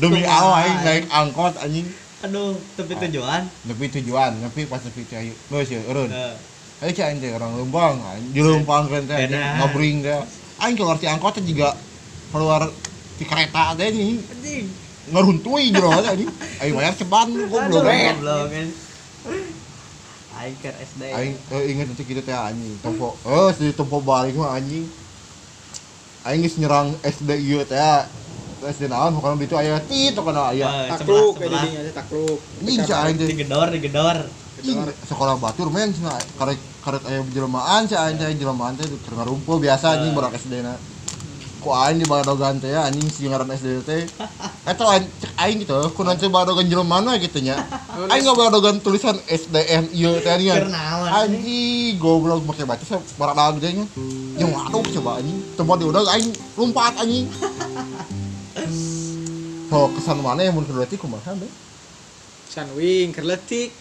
demi 0.02 0.26
Allah 0.26 0.66
aing 0.66 0.78
naik 0.82 1.04
angkot 1.10 1.54
anjing. 1.62 1.86
Aduh, 2.22 2.54
tepi 2.78 2.94
tujuan. 2.94 3.42
lebih 3.66 3.90
tujuan. 3.98 4.30
Tapi 4.38 4.66
pas 4.70 4.78
teh 4.82 4.90
ayo. 5.18 5.34
Geus 5.50 5.70
ya 5.70 5.82
eureun 5.86 6.10
Eh, 6.10 6.34
ayo 6.82 6.90
aing 6.90 7.18
teh 7.22 7.30
orang 7.34 7.54
Lembang 7.58 7.98
di 8.34 8.42
Lembang 8.42 8.90
kan 8.90 9.02
teh 9.06 9.26
ngabring 9.30 10.02
teh 10.02 10.18
aing 10.62 10.76
keluar 10.78 10.96
ti 10.96 11.10
angkot 11.10 11.42
juga 11.42 11.74
keluar 12.30 12.70
di 13.18 13.24
kereta 13.26 13.74
anjing 13.74 14.22
Anjing. 14.22 14.66
ngeruntui 15.10 15.74
jeung 15.74 15.90
aja 15.90 16.14
anjing. 16.14 16.30
Aing 16.62 16.72
bayar 16.78 16.94
ceban 16.94 17.28
goblok. 17.50 17.82
goblok 17.82 18.46
kan 18.54 18.68
aing 20.42 20.56
keur 20.62 20.74
SD 20.78 21.02
aing 21.10 21.34
eh, 21.38 21.62
inget 21.70 21.86
nanti 21.90 22.04
kita 22.06 22.22
teh 22.22 22.34
anjing. 22.34 22.78
Tempo 22.78 23.18
eh 23.26 23.50
si 23.54 23.74
tempo 23.74 23.98
balik 23.98 24.38
mah 24.38 24.54
anjing. 24.58 24.86
Aing 26.22 26.40
geus 26.46 26.56
nyerang 26.62 26.94
SD 27.02 27.30
ieu 27.42 27.62
teh. 27.66 28.06
SD 28.62 28.86
naon 28.86 29.18
pokoknya 29.18 29.42
itu 29.42 29.56
aya. 29.58 29.82
Tit 29.82 30.14
pokoknya 30.14 30.54
aya. 30.54 30.66
Eh, 30.66 30.88
takluk 30.94 31.34
didinya 31.42 31.80
teh 31.82 31.94
takluk. 31.94 32.38
Anjing 32.62 32.78
aing 32.86 33.16
digedor 33.18 33.68
digedor 33.74 34.18
sekolah 35.10 35.34
batur 35.42 35.74
men 35.74 35.90
cenah 35.90 36.22
karek 36.38 36.58
karek 36.82 37.02
aya 37.06 37.22
jelmaan 37.30 37.86
si 37.86 37.94
aing 37.94 38.18
teh 38.18 38.26
jelmaan 38.34 38.74
teh 38.74 38.86
keur 38.90 39.14
ngarumpul 39.14 39.62
biasa 39.62 39.94
anjing 39.98 40.18
barak 40.18 40.34
SD 40.34 40.66
na. 40.66 40.74
Ku 41.62 41.70
aing 41.70 42.02
di 42.02 42.06
badogan 42.10 42.58
teh 42.58 42.74
anjing 42.74 43.06
si 43.06 43.30
ngaran 43.30 43.46
SD 43.54 43.86
teh. 43.86 44.02
Eta 44.70 44.98
cek 44.98 45.32
aing 45.38 45.62
gitu 45.62 45.78
kunaon 45.94 46.18
teh 46.18 46.26
badogan 46.26 46.66
jelmaan 46.66 47.06
we 47.06 47.22
kitu 47.22 47.46
nya. 47.46 47.54
Aing 48.10 48.26
nggak 48.26 48.34
badogan 48.34 48.82
tulisan 48.82 49.14
SDN 49.30 49.94
ieu 49.94 50.18
teh 50.18 50.34
anjing. 50.34 50.50
Anjing. 51.06 52.02
Goblok 52.02 52.42
make 52.42 52.66
baca 52.66 52.98
barak 53.14 53.34
dalam 53.38 53.54
gede 53.62 53.68
nya 53.78 53.86
yang 54.42 54.50
waduh 54.50 54.82
coba 54.82 55.22
anjing. 55.22 55.38
Tempat 55.54 55.76
di 55.78 55.84
udah 55.86 56.02
aing 56.18 56.30
lompat 56.58 56.98
anjing. 56.98 57.26
So 59.72 59.88
kesan 59.96 60.20
mana 60.20 60.44
yang 60.44 60.60
kedua 60.60 60.84
ti 60.84 61.00
kumaha 61.00 61.32
be? 61.32 61.48
Sanwing 62.52 63.08
kerletik 63.16 63.72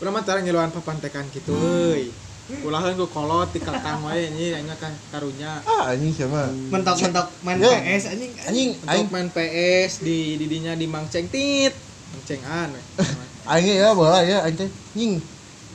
Urang 0.00 0.16
mah 0.16 0.24
tarang 0.24 0.48
nyeluan 0.48 0.72
papantekan 0.72 1.28
gitu 1.28 1.52
euy. 1.52 2.08
Kulahan 2.58 2.98
ku 2.98 3.06
kolot 3.06 3.54
di 3.54 3.62
kakang 3.62 4.02
wae 4.02 4.26
anjing 4.26 4.58
aing 4.58 4.66
kan 4.74 4.90
karunya. 5.14 5.62
ah 5.62 5.94
anjing 5.94 6.10
siapa? 6.10 6.50
Mentok-mentok 6.74 7.26
main 7.46 7.62
Ya. 7.62 7.70
PS 7.78 8.02
anjing. 8.10 8.32
Anjing 8.42 8.70
aing. 8.90 9.06
main 9.14 9.28
PS 9.30 10.02
di 10.02 10.34
didinya 10.34 10.74
di 10.74 10.90
Mangceng 10.90 11.30
tit. 11.30 11.70
Mangcengan 12.10 12.74
we. 12.74 12.82
aing 13.54 13.78
ya 13.78 13.94
bola 13.94 14.26
ya 14.26 14.42
teh 14.50 14.66
nying. 14.98 15.22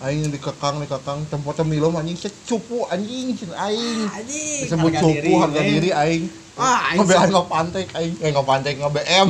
Aing 0.04 0.28
dikekang 0.28 0.84
dikekang 0.84 1.24
tempat 1.32 1.56
temilom 1.64 1.96
anjing 1.96 2.20
secupu 2.20 2.84
anjing 2.92 3.32
cin 3.40 3.56
aing. 3.56 4.12
Anjing 4.12 4.60
disebut 4.68 4.92
cupu 5.00 5.32
harga 5.40 5.62
diri 5.64 5.90
aing. 5.96 6.28
Ah, 6.60 6.92
aing 6.92 7.00
ngebean 7.00 7.30
ngopantek 7.32 7.88
aing. 7.96 8.14
Eh 8.20 8.30
ngopantek 8.36 8.76
nge-BM 8.84 9.30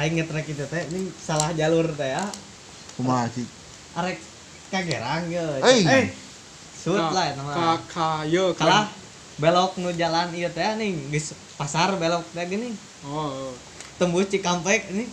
aing 0.00 0.16
ngetrek 0.16 0.48
itu 0.48 0.64
teh 0.64 0.82
ini 0.96 1.12
salah 1.20 1.52
jalur 1.52 1.84
teh 1.92 2.08
ya. 2.08 2.24
Kumaha 2.96 3.28
sih 3.28 3.44
arek 3.90 4.22
kagerang 4.70 5.26
ya 5.28 5.44
Eh. 5.66 5.82
eh 5.84 6.04
sud 6.80 6.96
lah 6.96 7.26
itu 7.28 7.42
ka 7.44 7.52
mah 7.52 7.78
ka 7.90 8.08
yo 8.24 8.56
kalah 8.56 8.88
belok 9.36 9.76
nu 9.82 9.92
jalan 9.92 10.32
ieu 10.32 10.48
teh 10.48 10.78
nih 10.80 10.96
geus 11.12 11.36
pasar 11.58 11.92
belok 12.00 12.24
teh 12.32 12.44
gini. 12.48 12.72
Oh. 13.04 13.52
tembus 14.00 14.32
Cikampek 14.32 14.88
ini. 14.96 15.04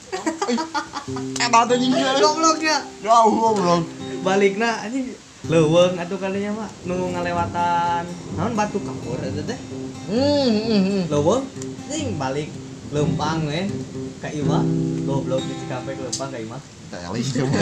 Eh 1.44 1.48
ada 1.52 1.76
anjing 1.76 1.92
goblok 2.24 2.64
ya. 2.64 2.80
Jauh 3.04 3.36
goblok. 3.36 3.84
Balikna 4.24 4.88
anjing. 4.88 5.12
Leuweung 5.48 6.00
atuh 6.00 6.20
kalinya 6.20 6.56
mah 6.56 6.70
nu 6.88 7.12
ngalewatan. 7.12 8.04
Naon 8.40 8.56
batu 8.56 8.80
kapur 8.80 9.20
eta 9.20 9.44
teh? 9.44 9.60
Hmm 10.08 10.56
hmm, 10.56 10.82
hmm. 10.88 11.04
leuweung? 11.12 11.44
Anjing 11.92 12.16
balik 12.16 12.48
lempang 12.96 13.44
we. 13.44 13.68
Ka 14.24 14.32
imah 14.32 14.64
goblok 15.04 15.44
di 15.44 15.54
Cikampek 15.68 16.00
lempang 16.00 16.32
ka 16.32 16.40
imah 16.40 16.62
Teli 16.88 17.22
coba 17.36 17.60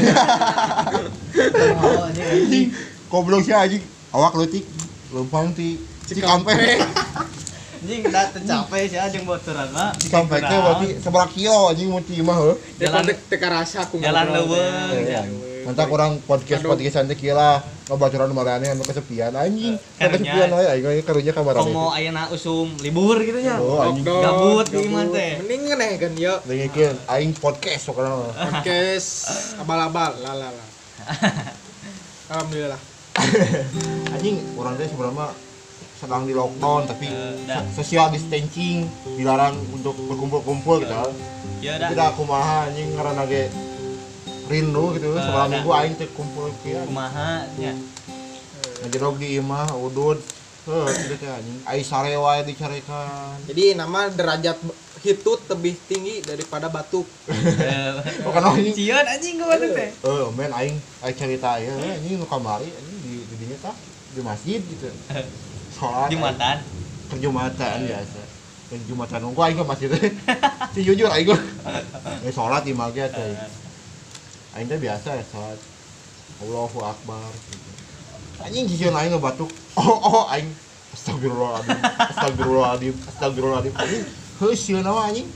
anjing 2.06 2.28
anjing 2.30 2.66
goblok 3.10 3.42
sih 3.42 3.56
anjing 3.58 3.84
awak 4.14 4.38
leutik 4.38 4.66
lempang 5.10 5.50
ti 5.58 5.82
Cikampek. 6.06 6.86
Anjing 7.82 8.02
da 8.14 8.30
tercapai 8.30 8.86
sih 8.86 9.02
jeung 9.02 9.26
bocoran 9.26 9.70
mah 9.74 9.98
Cikampek 9.98 10.46
teh 10.46 10.58
berarti 10.62 10.88
seberapa 11.02 11.28
kilo 11.34 11.74
anjing 11.74 11.90
mau 11.90 12.06
ti 12.06 12.22
imah 12.22 12.38
heuh 12.38 12.56
Jalan 12.78 13.10
teka 13.26 13.48
rasa 13.50 13.90
aku 13.90 13.98
jalan 13.98 14.30
leuweung, 14.30 15.55
Ya. 15.66 15.74
Mantap 15.74 15.90
orang 15.90 16.22
podcast 16.30 16.62
Aduh. 16.62 16.78
podcast 16.78 16.96
nanti 17.02 17.18
kira 17.18 17.58
ngebacoran 17.90 18.30
marane 18.38 18.70
anu 18.70 18.86
kesepian 18.86 19.34
anjing. 19.34 19.82
Karunya. 19.98 20.30
Kesepian 20.30 20.50
wae 20.54 20.66
aing 20.70 20.86
ge 20.86 21.02
karunya 21.02 21.34
kamar 21.34 21.58
komo 21.58 21.90
ayeuna 21.90 22.30
usum 22.30 22.70
libur 22.86 23.18
gitu 23.18 23.42
ya 23.42 23.58
Oh 23.58 23.82
anjing. 23.82 24.06
Gabut 24.06 24.70
di 24.70 24.78
imah 24.86 25.10
teh. 25.10 25.42
Mending 25.42 25.62
kan 25.74 26.12
yo. 26.14 26.38
Dengikeun 26.46 26.98
aing 27.10 27.34
podcast 27.42 27.82
mah. 27.98 28.30
Podcast 28.30 29.10
abal-abal 29.58 30.14
lah. 30.22 30.54
Alhamdulillah. 32.30 32.82
Anjing 34.14 34.38
orang 34.62 34.78
teh 34.78 34.86
sebenarnya 34.86 35.34
sedang 35.98 36.30
di 36.30 36.38
lockdown 36.38 36.86
tapi 36.86 37.10
dah. 37.50 37.66
social 37.74 38.14
distancing 38.14 38.86
dilarang 39.18 39.58
untuk 39.74 39.98
berkumpul-kumpul 39.98 40.86
gitu. 40.86 40.94
ya 41.66 41.82
Tidak 41.82 42.10
kumaha 42.14 42.70
anjing 42.70 42.94
ngaranna 42.94 43.26
ge 43.26 43.50
rindu 44.46 44.94
gitu 44.94 45.08
Eh, 45.10 45.20
sebelah 45.20 45.46
dah. 45.46 45.52
minggu 45.52 45.72
aing 45.72 45.94
teh 45.96 46.10
kumpul 46.10 46.50
kieu. 46.60 46.82
kumaha 46.84 47.46
nya 47.56 47.74
Ngajerog 48.78 49.16
di 49.16 49.36
imah 49.36 49.72
udud. 49.74 50.20
Heuh, 50.66 50.86
gitu 50.90 51.16
teh 51.16 51.30
anjing. 51.30 51.58
Ai 51.64 51.82
sare 51.82 52.14
wae 52.16 52.42
dicarekan. 52.44 53.38
Jadi 53.46 53.74
nama 53.74 54.10
derajat 54.10 54.58
hitut 55.00 55.38
lebih 55.48 55.78
tinggi 55.86 56.22
daripada 56.22 56.66
batuk. 56.68 57.06
Pokoknya 58.26 58.50
anjing 58.52 58.74
Cion 58.74 59.06
anjing 59.06 59.36
ke 59.36 59.46
mana 59.46 59.68
teh 59.70 59.90
Eh, 59.94 60.26
men 60.32 60.52
aing 60.52 60.76
aing 61.02 61.16
cerita 61.16 61.58
ya, 61.58 61.70
ini 61.96 62.16
nu 62.16 62.26
kamari 62.26 62.66
anjing 62.68 62.98
di 63.00 63.14
di 63.24 63.36
dinya 63.38 63.58
tah 63.64 63.76
di 64.12 64.22
masjid 64.22 64.60
gitu. 64.60 64.90
Salat 65.76 66.10
Jumatan 66.10 66.58
ke 67.06 67.16
Jumatan 67.18 67.76
biasa. 67.84 68.22
Ke 68.66 68.76
Jumatan 68.84 69.18
nunggu 69.22 69.42
aing 69.42 69.58
ke 69.58 69.64
masjid. 69.64 69.90
Si 70.74 70.84
jujur 70.84 71.08
aing. 71.08 71.30
Eh 72.22 72.30
salat 72.30 72.62
di 72.62 72.74
mage 72.74 73.06
teh. 73.08 73.34
Aing 74.56 74.68
teh 74.72 74.80
biasa 74.80 75.20
ya 75.20 75.24
salat. 75.28 75.60
Allahu 76.44 76.80
Akbar. 76.80 77.32
gitu. 77.32 77.70
Anjing 78.40 78.66
sieun 78.72 78.96
aing 78.96 79.12
ngebatuk. 79.12 79.52
Oh 79.76 80.00
oh 80.00 80.24
aing 80.32 80.48
Astagfirullahaladzim, 80.96 81.80
astagfirullahaladzim, 82.16 82.96
astagfirullahaladzim. 83.04 83.74
Anjing, 83.76 84.04
heuh 84.40 84.56
sieun 84.56 84.80
naon 84.80 85.04
anjing? 85.12 85.28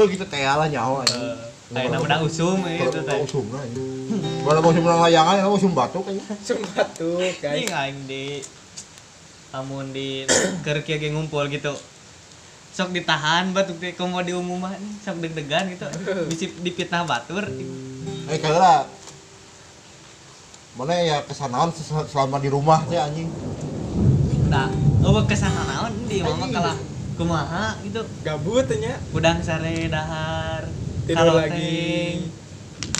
Heuh 0.00 0.08
kita 0.08 0.24
teh 0.24 0.40
lah 0.48 0.64
nyaho 0.64 1.04
anjing. 1.04 1.44
kayak 1.68 1.92
nama 1.92 2.00
udah 2.00 2.18
usum 2.24 2.64
gitu 2.64 3.04
teh 3.04 3.12
Kalau 3.12 3.28
usum 3.28 3.44
lah 3.52 3.60
anjing. 3.68 3.84
Kalau 4.40 4.60
mau 4.64 4.72
usum 4.72 4.84
layangan, 4.88 5.34
kalau 5.44 5.56
usum 5.60 5.72
batuk 5.76 6.04
anjing. 6.08 6.24
Langsung 6.24 6.60
batuk 6.72 7.32
guys. 7.44 7.68
aing 7.68 8.00
di 8.08 8.40
lamun 9.52 9.92
di 9.92 10.24
keur 10.64 10.80
kieu 10.84 10.96
ge 10.96 11.12
ngumpul 11.12 11.48
gitu 11.52 11.72
sok 12.72 12.92
ditahan 12.92 13.52
batuk 13.52 13.80
teh 13.80 13.92
komo 13.96 14.20
di 14.24 14.32
umum 14.36 14.60
mah 14.60 14.72
nih, 14.76 14.92
sok 15.04 15.20
deg-degan 15.24 15.68
gitu 15.72 15.88
bisa 16.32 16.46
dipitnah 16.64 17.04
batur 17.04 17.44
Eh 18.28 18.38
kagak 18.38 18.84
Mana 20.74 20.94
ya 20.94 21.18
kesanaan 21.22 21.72
ses- 21.72 21.90
selama 22.06 22.38
di 22.38 22.46
rumah 22.46 22.78
teh 22.86 22.94
anjing. 22.96 23.26
nah 24.46 24.70
oh 25.02 25.20
ke 25.22 25.34
sana 25.34 25.60
naon 25.62 25.92
di 26.06 26.22
mama 26.22 26.48
kalah 26.48 26.78
kumaha 27.14 27.76
gitu 27.82 28.00
Gabut 28.22 28.64
nya. 28.72 28.96
udang 29.10 29.42
sare 29.42 29.90
dahar 29.90 30.64
Tidur 31.04 31.34
kaloteng, 31.34 31.52
lagi. 31.52 32.30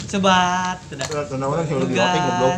sebat 0.05 0.77
udah 0.83 1.07
Tenang-tenang 1.07 1.49
selalu 1.63 1.85
di 1.87 1.95
loting 1.95 2.23
goblok. 2.27 2.53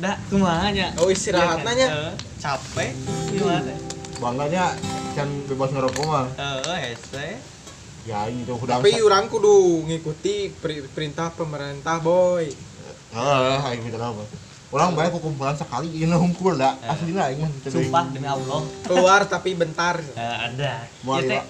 dah 0.00 0.16
kumaha 0.26 0.66
nya 0.72 0.88
Oh, 0.96 1.06
istirahat 1.06 1.46
Iya 1.52 1.54
kan? 1.54 1.66
nanya. 1.68 1.86
Eh, 1.92 2.12
capek 2.38 2.90
gimana 3.28 3.72
Bangganya 4.16 4.64
can 5.12 5.28
bebas 5.46 5.70
ngerokok 5.70 6.04
mah. 6.04 6.26
eh 6.34 6.78
hese 6.80 7.26
Ya 8.02 8.26
ini 8.26 8.42
tuh 8.42 8.58
udah. 8.58 8.82
Tapi 8.82 8.98
orang 8.98 9.30
kudu 9.30 9.86
ngikuti 9.86 10.50
peri- 10.58 10.90
perintah 10.90 11.30
pemerintah 11.30 12.02
boy. 12.02 12.50
Ah, 13.14 13.62
aing 13.70 13.86
minta 13.86 14.00
apa? 14.00 14.26
Orang 14.72 14.96
banyak 14.96 15.20
kumpulan 15.20 15.54
sekali 15.54 16.02
ini 16.02 16.10
hunkul 16.10 16.58
dah. 16.58 16.74
Asli 16.82 17.14
lah 17.14 17.30
aing 17.30 17.46
mah. 17.46 17.50
sumpah 17.62 18.08
demi 18.10 18.26
Allah 18.26 18.64
Keluar 18.82 19.22
tapi 19.28 19.54
bentar. 19.54 20.00
Eh, 20.18 20.36
ada 20.50 20.82
teh 21.22 21.42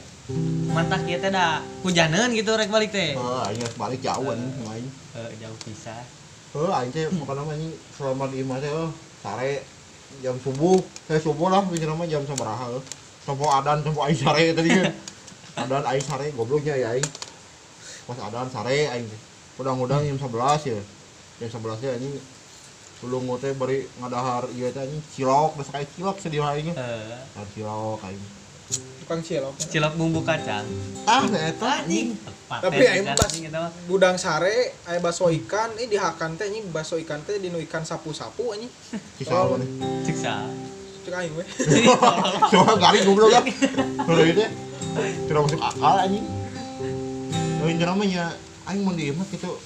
mantap 0.73 1.03
kieu 1.05 1.19
teh 1.19 1.29
da 1.29 1.61
hujanan 1.83 2.31
gitu 2.33 2.55
rek 2.55 2.71
balik 2.71 2.95
teh 2.95 3.13
Oh, 3.19 3.43
aing 3.43 3.59
harus 3.59 3.77
balik 3.81 4.01
jauh 4.05 4.29
anjing 4.29 4.53
main. 4.65 4.87
Eh, 5.17 5.29
jauh 5.41 5.57
pisah 5.65 5.99
Oh, 6.53 6.69
aing 6.69 6.93
teh 6.93 7.09
pokoknya 7.09 7.43
mah 7.43 7.55
anjing 7.57 7.73
selama 7.97 8.25
di 8.29 8.45
imah 8.45 8.59
teh 8.61 8.71
oh, 8.71 8.91
sare 9.25 9.65
jam 10.21 10.37
subuh, 10.37 10.77
saya 11.09 11.19
subuh 11.19 11.49
lah 11.49 11.65
bicara 11.65 11.97
mah 11.97 12.05
jam 12.05 12.23
sabaraha 12.29 12.69
oh. 12.77 12.85
Sampo 13.23 13.47
adan, 13.49 13.81
sampo 13.81 14.05
aing 14.05 14.19
sare 14.21 14.53
tadi 14.53 14.69
kan. 14.69 14.93
Adan 15.53 15.85
aing 15.85 16.05
sare 16.05 16.33
gobloknya 16.33 16.75
ya 16.77 16.97
aing. 16.97 17.09
Pas 18.09 18.19
adan 18.19 18.49
sare 18.49 18.89
aing. 18.89 19.09
Udang-udang 19.61 20.01
jam 20.01 20.17
11 20.17 20.73
ya. 20.73 20.81
Jam 21.45 21.49
11 21.61 21.85
ya 21.85 21.93
anjing 21.97 22.15
Belum 23.03 23.27
teh 23.37 23.51
bari 23.59 23.83
ngadahar 23.99 24.47
ieu 24.55 24.71
teh 24.71 24.81
anjing 24.81 25.03
cilok, 25.13 25.59
geus 25.59 25.69
kayak 25.75 25.91
cilok 25.99 26.17
sedih 26.23 26.41
aing. 26.47 26.71
Eh, 26.73 27.19
Nah, 27.37 27.45
cilok 27.53 28.01
aing. 28.07 28.23
Tukang 29.03 29.21
cilok. 29.21 29.53
cilok 29.59 29.93
bumbu 30.01 30.25
kacang 30.25 30.65
Ah, 31.05 31.21
eta 31.29 31.85
anjing 31.85 32.17
Tapi 32.49 32.81
aing 32.89 33.05
pas 33.13 33.33
budang 33.85 34.17
sare 34.17 34.73
aya 34.89 35.03
baso 35.03 35.29
ikan, 35.29 35.77
ini 35.77 35.93
dihakan 35.93 36.39
teh 36.41 36.49
anjing 36.49 36.65
baso 36.73 36.97
ikan 36.97 37.21
teh 37.27 37.37
dinu 37.37 37.61
ikan 37.69 37.85
sapu-sapu 37.85 38.57
anjing. 38.57 38.71
mana? 39.21 39.67
siksa 40.07 40.49
Cek 41.03 41.13
aing 41.19 41.35
we. 41.35 41.45
Coba 42.55 42.79
garing 42.79 43.03
goblok 43.03 43.35
ya. 43.35 43.43
Udah 44.09 44.25
itu. 44.25 44.47
Tidak 44.99 45.41
masuk 45.41 45.61
akal 45.61 45.97
anjing. 46.05 46.27
Lain 47.63 47.77
namanya 47.79 48.25
aing 48.69 48.83
mau 48.85 48.93
diemat 48.93 49.27
gitu. 49.33 49.57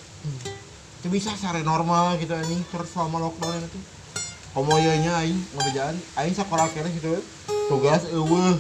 Itu 1.02 1.06
bisa 1.10 1.34
sare 1.34 1.66
normal 1.66 2.18
gitu 2.22 2.34
anjing 2.36 2.62
terus 2.70 2.90
selama 2.92 3.26
lockdown 3.26 3.62
itu. 3.62 3.80
Komoyonya 4.54 5.12
aing 5.20 5.38
ngebejaan 5.56 5.96
aing 6.22 6.34
sekolah 6.34 6.68
kene 6.70 6.90
gitu. 6.94 7.18
Tugas 7.66 8.06
eueuh. 8.10 8.56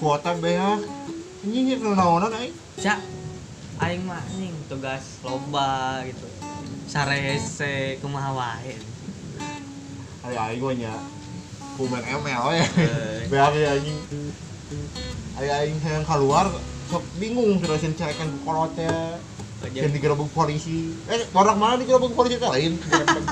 Kuota 0.00 0.32
beak. 0.38 0.80
Anjing 1.44 1.66
itu 1.76 1.88
naonan 1.92 2.32
aing. 2.32 2.54
cak 2.74 2.98
aing 3.82 4.02
mah 4.06 4.18
anjing 4.18 4.54
tugas 4.66 5.22
lomba 5.22 6.02
gitu 6.06 6.26
sare 6.90 7.18
hese 7.18 7.98
kumaha 8.02 8.30
wae 8.34 8.74
Aya 10.24 10.50
aing 10.50 10.62
mah 10.62 10.74
nya 10.74 10.94
kumen 11.74 12.00
ML 12.00 12.44
ya. 12.54 12.66
Eh. 12.80 13.26
Beak 13.30 13.52
ya 13.60 13.76
anjing. 13.76 13.98
Aya 15.34 15.66
aing 15.66 15.78
hayang 15.82 16.06
keluar 16.06 16.46
sok 16.88 17.04
bingung 17.18 17.58
terus 17.58 17.82
cerekan 17.82 18.28
ku 18.30 18.38
kolotnya. 18.48 19.18
Yang 19.72 19.96
digerebek 19.96 20.28
polisi. 20.36 20.92
Eh, 21.08 21.24
badak 21.32 21.56
mana 21.56 21.80
digerebek 21.80 22.12
polisi 22.12 22.36
teh 22.36 22.48
lain? 22.52 22.76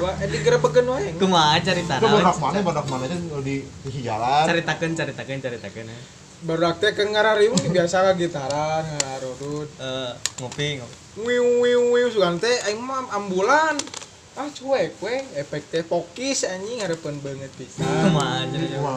Gua 0.00 0.16
eh 0.16 0.28
digerebekeun 0.32 0.86
wae. 0.88 1.12
kumaha 1.20 1.60
cerita 1.60 2.00
Itu 2.00 2.08
badak 2.08 2.36
mana, 2.40 2.58
badak 2.64 2.86
mana 2.88 3.04
itu 3.04 3.16
di 3.44 3.56
di 3.84 4.00
jalan. 4.00 4.48
ceritakeun 4.48 4.92
ceritakeun 4.96 5.40
ceritakeun 5.44 5.92
ya. 5.92 5.98
Baru 6.48 6.72
teh 6.80 6.96
ke 6.96 7.04
ngarariung 7.04 7.54
biasa 7.68 8.16
gitaran, 8.16 8.80
ngararudut. 8.80 9.68
Eh, 9.76 10.12
ngopi 10.40 10.80
ngopi 10.80 10.96
Wiu 11.20 11.60
wiu 11.60 11.92
wiu 11.92 12.08
sugan 12.08 12.40
teh 12.40 12.56
aing 12.64 12.80
mah 12.80 13.12
ambulan. 13.12 13.76
Ah 14.32 14.48
cuek 14.48 14.96
we, 15.04 15.28
efek 15.36 15.68
teh 15.68 15.84
pokis 15.84 16.48
anjing 16.48 16.80
hareupeun 16.80 17.20
banget 17.20 17.52
pisan. 17.60 17.84
kumaha 17.84 18.48
cerita 18.48 18.80
Cuma 18.80 18.96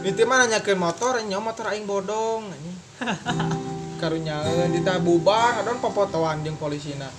Itu 0.00 0.22
mah 0.24 0.36
nanyakeun 0.40 0.78
motor, 0.78 1.18
nyaw 1.20 1.40
motor 1.40 1.66
aing 1.68 1.84
bodong 1.84 2.48
anjing. 2.48 2.76
Karunyaeun 4.00 4.70
ditah 4.70 5.02
bubar, 5.02 5.58
adon 5.58 5.78
popotoan 5.78 6.42
jeung 6.42 6.54
polisina. 6.54 7.10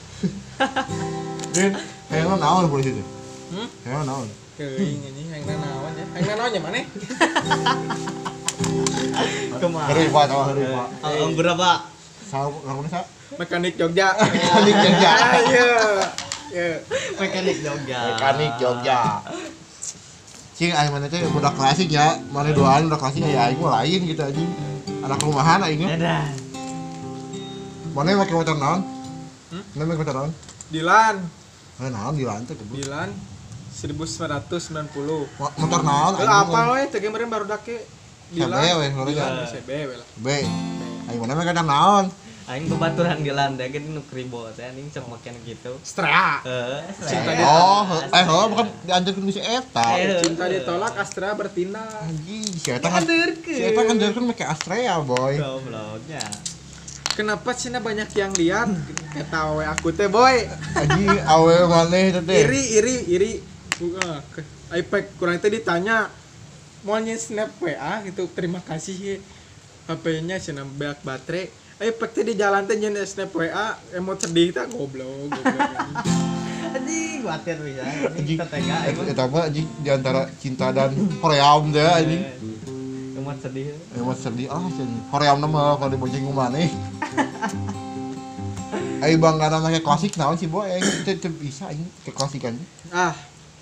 Din, 1.55 1.73
kayaknya 2.07 2.35
naon 2.35 2.69
polisi 2.69 2.93
itu. 2.93 3.03
Hmm? 3.51 3.67
Kayaknya 3.83 4.03
naon. 4.05 4.27
Keuing 4.55 4.99
anjing 5.01 5.27
hayangna 5.27 5.55
naon 5.57 5.91
ya? 5.93 6.05
Hayangna 6.13 6.35
naon 6.37 6.51
nya 6.51 6.61
maneh? 6.61 6.83
kumaha 9.59 9.91
Hari 9.91 10.07
Pak, 10.07 10.23
sama 10.25 10.43
hari 10.47 10.63
Eh, 10.63 10.71
Pak. 10.71 10.87
eh, 11.03 11.29
berapa 11.35 11.69
Sama 12.23 12.47
ngaruhnya 12.63 12.89
sa? 12.89 13.01
Mekanik 13.35 13.75
Jogja. 13.75 14.07
Mekanik 14.15 14.75
Jogja. 14.79 15.11
Iya. 15.43 15.67
Iya. 16.49 16.69
mekanik 17.19 17.57
Jogja 17.59 17.99
Mekanik 18.09 18.51
Jogja. 18.55 18.99
Cing 20.59 20.75
aing 20.75 20.91
mana 20.91 21.07
teh 21.07 21.23
budak 21.31 21.55
klasik 21.55 21.87
ya. 21.87 22.19
Mana 22.35 22.51
doaan 22.51 22.91
budak 22.91 22.99
klasik 22.99 23.23
ya 23.23 23.47
aing 23.47 23.63
mah 23.63 23.79
lain 23.79 23.99
gitu 24.03 24.19
anjing. 24.19 24.51
Anak 24.99 25.23
rumahan 25.23 25.63
aing 25.63 25.79
mah. 25.79 25.95
edan 25.95 26.27
Mana 27.95 28.19
make 28.19 28.27
motor 28.29 28.59
naon? 28.59 28.83
Hmm? 29.55 29.63
Mana 29.71 29.83
make 29.87 29.99
motor 30.03 30.15
naon? 30.19 30.31
Dilan, 30.67 31.15
Eh 31.79 31.87
naon 31.87 32.13
di 32.13 32.27
lantai 32.27 32.59
goblok. 32.59 32.75
Dilan 32.75 33.09
1990. 33.71 35.39
Mo- 35.39 35.55
Motor 35.63 35.81
naon? 35.87 36.11
Eh 36.19 36.27
apa 36.27 36.59
we 36.75 36.83
teh 36.91 36.99
kemarin 36.99 37.31
baru 37.31 37.47
dake 37.47 37.79
Dilan. 38.27 38.59
Dilan. 38.59 38.75
we. 38.83 39.15
Dilan 39.15 39.47
CB 39.47 39.69
we 39.87 39.95
lah. 39.95 40.07
B. 40.19 40.27
Aing 41.07 41.19
mana 41.23 41.39
make 41.39 41.55
naon? 41.55 42.11
Aing 42.49 42.65
bebaturan 42.65 43.21
di 43.21 43.29
lantai 43.29 43.69
gitu 43.69 43.93
nu 43.93 44.01
kribo 44.09 44.49
teh 44.57 44.65
anjing 44.65 44.89
sok 44.89 45.05
makan 45.05 45.37
gitu 45.45 45.69
Stra. 45.85 46.41
eh 46.41 46.81
Cinta 46.97 47.29
saya- 47.29 47.45
Oh, 47.45 47.85
eh 48.09 48.25
oh 48.25 48.45
bukan 48.49 48.65
dianjurkeun 48.89 49.29
si 49.29 49.37
eta. 49.37 49.85
Eh. 50.01 50.17
Cinta 50.17 50.49
ditolak 50.49 50.97
Astra 50.97 51.37
bertindak. 51.37 51.85
Anjing, 52.01 52.41
si 52.49 52.73
eta 52.73 52.89
kan 52.89 53.05
si 53.05 53.61
eta 53.61 53.81
kan 53.85 53.93
dianjurkeun 53.93 54.25
make 54.25 54.41
Astrea, 54.41 54.97
boy. 54.97 55.37
gobloknya 55.37 56.25
Kenapa 57.13 57.51
sih 57.53 57.69
banyak 57.69 58.09
yang 58.15 58.31
liar? 58.33 58.65
Kata 59.13 59.53
we 59.53 59.67
aku 59.69 59.93
teh 59.93 60.09
boy. 60.09 60.41
Anjing 60.73 61.21
awe 61.29 61.55
maneh 61.69 62.17
teh. 62.17 62.21
teh. 62.25 62.37
Iri 62.49 62.61
iri 62.81 62.95
iri. 63.13 63.31
Buka 63.77 64.25
iPad 64.73 65.03
kurang 65.21 65.37
teh 65.37 65.53
ditanya 65.53 66.09
mau 66.81 66.97
snap 67.13 67.53
WA 67.61 68.01
gitu 68.07 68.25
terima 68.31 68.63
kasih 68.63 69.19
HP-nya 69.85 70.39
sih 70.39 70.55
beak 70.77 71.01
baterai 71.03 71.58
iPad 71.79 72.09
teh 72.11 72.23
di 72.27 72.35
jalan 72.35 72.67
teh 72.67 72.75
nyen 72.75 72.99
snap 73.07 73.31
WA 73.31 73.79
emot 73.95 74.19
sedih 74.19 74.51
teh 74.51 74.67
goblok 74.67 75.31
goblok 75.31 75.63
anjing 76.75 77.23
khawatir 77.25 77.57
bisa 77.65 77.81
Anjing. 77.81 78.19
anjing 78.19 78.37
tetega 78.37 78.77
Eta 78.85 79.01
eta 79.07 79.23
mah 79.31 79.43
anjing 79.47 79.67
di 79.79 79.89
antara 79.89 80.21
cinta 80.37 80.69
dan 80.75 80.91
hoream 81.23 81.71
teh 81.71 81.81
anjing. 81.81 82.23
Emot 83.17 83.37
sedih 83.39 83.73
Emang 83.95 84.15
sedih 84.15 84.47
ah 84.51 84.59
anjing. 84.59 84.91
Hoream 85.09 85.39
mah 85.47 85.79
kalau 85.79 85.89
dibojeng 85.89 86.27
ku 86.27 86.33
maneh. 86.35 86.67
Ai 89.03 89.15
bangga 89.15 89.63
make 89.63 89.79
klasik 89.79 90.19
naon 90.19 90.35
sih 90.35 90.51
boy 90.51 90.67
teu 91.07 91.31
bisa 91.31 91.71
aing 91.71 91.87
ke 92.03 92.11
klasikan. 92.11 92.59
ah 92.91 93.15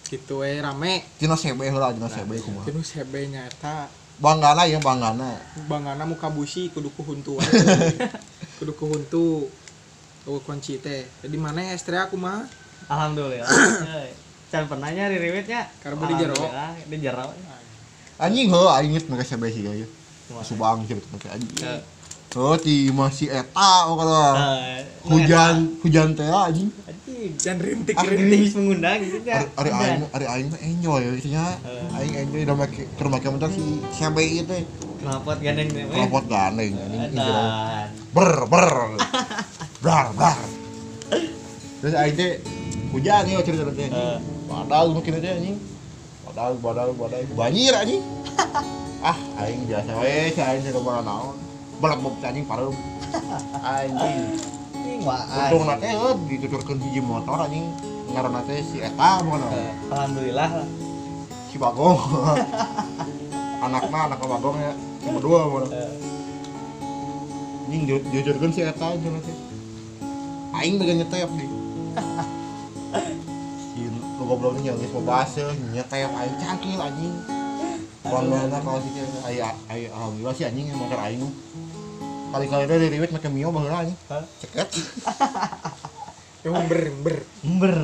gitu 0.10 0.42
we 0.42 0.58
rame 0.58 1.06
Tina 1.22 1.38
sebe 1.38 1.70
heula 1.70 1.94
tina 1.94 2.10
sebe 2.10 2.42
kumaha. 2.42 2.66
Kinu 2.66 2.82
sebe 2.82 3.30
nyata 3.30 3.86
Banggana 4.18 4.66
ya 4.66 4.82
banggana. 4.82 5.38
bangana 5.70 6.04
muka 6.06 6.26
busi 6.34 6.74
kudu 6.74 6.90
kuhuntu 6.98 7.38
kudu 8.58 8.74
kuhuntu 8.74 9.46
kunci 10.44 10.82
teh 10.82 11.06
jadi 11.22 11.38
mana 11.38 11.62
ya 11.62 11.78
istri 11.78 11.96
aku 11.96 12.18
mah 12.18 12.44
alhamdulillah 12.90 13.46
can 14.52 14.66
pernah 14.66 14.90
nyari 14.90 15.20
riwitnya 15.22 15.70
Karena 15.84 16.08
di 16.08 16.16
jero. 16.18 16.34
Alhamdulillah, 16.34 16.72
di 16.88 16.98
jero 16.98 17.26
Anjing 18.18 18.48
heuh 18.50 18.70
aing 18.74 18.98
inget 18.98 19.06
make 19.14 19.22
sebe 19.22 19.46
sih 19.54 19.62
ya. 19.62 19.86
Subang 20.42 20.82
sih 20.90 20.98
betul 20.98 21.30
anjing. 21.30 21.54
Eh, 21.62 21.82
Oh, 22.38 22.54
ti 22.54 22.94
masih 22.94 23.34
eta 23.34 23.90
pokoknya. 23.90 24.22
eh, 24.62 24.82
Hujan, 25.10 25.74
hujan 25.82 26.14
teh 26.14 26.26
anjing. 26.30 26.70
Dan 27.36 27.58
rintik 27.58 27.96
Ah, 27.96 28.06
mengundang 28.06 28.98
gitu 29.00 29.18
ya 29.22 29.44
Ari 29.56 29.70
aing 29.70 30.04
ari 30.12 30.26
aing 30.26 30.48
mah 30.48 30.60
enjoy 30.62 31.00
ya 31.00 31.12
isinya. 31.14 31.46
Eh. 31.62 31.96
Aing 31.98 32.14
enjoy 32.16 32.42
udah 32.44 32.56
make 32.56 32.84
keur 32.96 33.08
make 33.08 33.26
motor 33.26 33.50
si 33.50 33.64
sebe 33.92 34.24
itu. 34.24 34.58
kenapa 34.98 35.38
gandeng 35.38 35.70
teh 35.70 35.84
weh? 35.84 35.94
Kelopot 35.94 36.26
gandeng 36.26 36.72
anjing. 36.74 37.02
Edan. 37.14 37.88
ber 38.12 38.32
ber 38.46 38.68
brar 39.84 40.08
brar 40.12 40.40
terus 41.78 41.94
aing 41.94 42.16
teh 42.16 42.32
hujan 42.90 43.22
nih 43.24 43.42
cerita 43.42 43.70
teh 43.70 43.88
Eh. 43.88 44.18
badal 44.46 44.86
mungkin 44.90 45.12
teh 45.16 45.30
anjing 45.30 45.58
badal 46.26 46.58
badal 46.58 46.90
badal 46.98 47.22
banjir 47.34 47.74
anjing 47.74 48.02
ah 49.10 49.18
aing 49.40 49.62
biasa 49.66 49.92
we 50.02 50.34
aing 50.34 50.62
teh 50.62 50.72
ke 50.72 50.82
mana 50.82 51.02
naon 51.04 51.38
belebeb 51.78 52.14
anjing 52.20 52.46
pareum 52.46 52.74
anjing 53.78 54.18
Anjing 54.98 55.06
wah 55.06 55.22
untung 55.30 55.64
nate 55.70 55.86
eh 55.86 56.14
dituturkeun 56.26 56.80
hiji 56.82 57.02
motor 57.06 57.38
anjing. 57.38 57.70
Ngaranna 58.10 58.42
teh 58.50 58.66
si 58.66 58.82
eta 58.82 59.22
bukan 59.22 59.46
Eh, 59.46 59.70
alhamdulillah. 59.94 60.50
Lah. 60.58 60.66
si 61.48 61.56
bagong. 61.56 62.02
Anakna 63.64 64.00
anak 64.10 64.20
bagong 64.20 64.58
ya. 64.58 64.74
Cuma 65.06 65.20
dua 65.22 65.40
bukan 65.46 65.70
Eh, 65.70 65.92
anjing 67.70 67.82
ju- 67.86 68.06
jujurkeun 68.10 68.50
si 68.50 68.66
eta 68.66 68.90
aja 68.90 69.06
nanti. 69.06 69.34
Aing 70.58 70.82
megang 70.82 70.98
nyetep 70.98 71.30
di. 71.38 71.46
Si 73.70 73.86
lu 73.86 74.02
goblok 74.26 74.58
ini 74.58 74.74
geus 74.74 74.90
mau 74.98 75.06
base 75.06 75.46
nyetep 75.70 76.10
aing 76.10 76.36
cangkil 76.42 76.82
anjing. 76.82 77.14
Bangga 78.02 78.50
kalau 78.66 78.82
sih 78.82 78.92
aing 78.98 79.46
aing 79.70 79.90
alhamdulillah 79.94 80.34
sih 80.34 80.46
anjing 80.50 80.66
yang 80.66 80.80
motor 80.82 80.98
aing 80.98 81.22
kali-kali 82.32 82.66
dari 82.68 82.88
riwet 82.92 83.12
make 83.16 83.30
mio 83.32 83.50
baheula 83.50 83.88
anjing 83.88 83.98
Hah? 84.12 84.24
ceket. 84.44 84.68
Yang 86.44 86.64
ber 86.70 86.82
ber 87.04 87.16
ember 87.44 87.76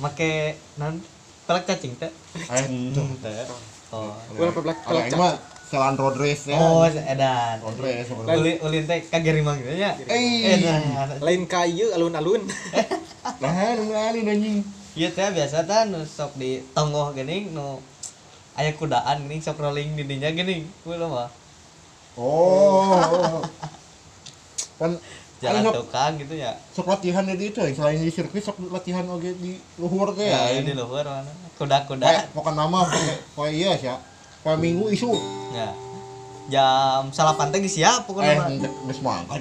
make 0.00 0.56
nan 0.80 1.00
pelak 1.44 1.64
cacing 1.68 1.94
teh. 1.96 2.12
Aing 2.48 2.92
Teh. 3.20 3.44
oh 3.92 4.16
Gua 4.36 4.52
pelak 4.52 4.78
mah 5.16 5.34
selan 5.70 5.94
road 5.94 6.16
race 6.18 6.50
ya. 6.50 6.58
Oh 6.58 6.84
edan. 6.88 7.56
Road 7.62 7.78
race 7.78 8.08
ulin 8.10 8.56
ulin 8.64 8.84
teh 8.88 9.00
kagerimang 9.06 9.60
gitu 9.60 9.76
nya 9.76 9.94
eh 10.08 10.58
lain 11.20 11.44
kayu 11.46 11.92
alun-alun. 11.94 12.42
Nah 13.40 13.52
nu 13.76 13.92
alin 13.92 14.28
anjing. 14.28 14.64
Iya 14.96 15.12
teh 15.12 15.28
biasa 15.32 15.68
teh 15.68 15.80
nu 15.92 16.02
sok 16.04 16.36
di 16.40 16.64
tonggoh 16.72 17.12
geuning 17.12 17.52
nu 17.52 17.80
aya 18.56 18.72
kudaan 18.76 19.24
geuning 19.24 19.40
sok 19.40 19.60
rolling 19.60 19.96
di 19.96 20.04
dinya 20.08 20.32
geuning. 20.32 20.64
Kuwi 20.84 20.96
mah. 20.96 21.39
Oh 22.16 23.42
kan 24.76 24.92
Jalan 25.40 25.64
sok 25.64 25.74
tukang 25.74 26.12
gitu 26.20 26.36
ya. 26.36 26.52
sok 26.70 26.84
latihan 26.84 27.24
di 27.24 27.48
itu 27.48 27.56
selain 27.72 27.96
di 27.96 28.12
sirkuit 28.12 28.44
sok 28.44 28.60
latihan 28.68 29.08
oge 29.08 29.32
di 29.34 29.56
luhur 29.76 30.12
teh 30.12 30.28
Ya, 30.28 30.52
ya 30.52 30.60
di 30.60 30.76
luhur 30.76 31.00
mana. 31.00 31.32
Kuda-kuda. 31.56 32.04
Kayak 32.04 32.24
pokok 32.32 32.52
nama 32.52 32.84
pokoknya 32.84 33.14
pokoknya 33.32 33.54
iya 33.54 33.70
sih 33.74 33.88
ya 33.88 33.96
pokoknya 34.40 34.60
minggu 34.60 34.86
isu 34.90 35.10
Ya. 35.50 35.72
Jam 36.50 37.08
salapan 37.08 37.48
teh 37.48 37.58
geus 37.58 37.72
siap 37.72 38.02
eh 38.02 38.04
pokoknya 38.04 38.36
jam 38.36 38.52
Eh, 38.52 38.68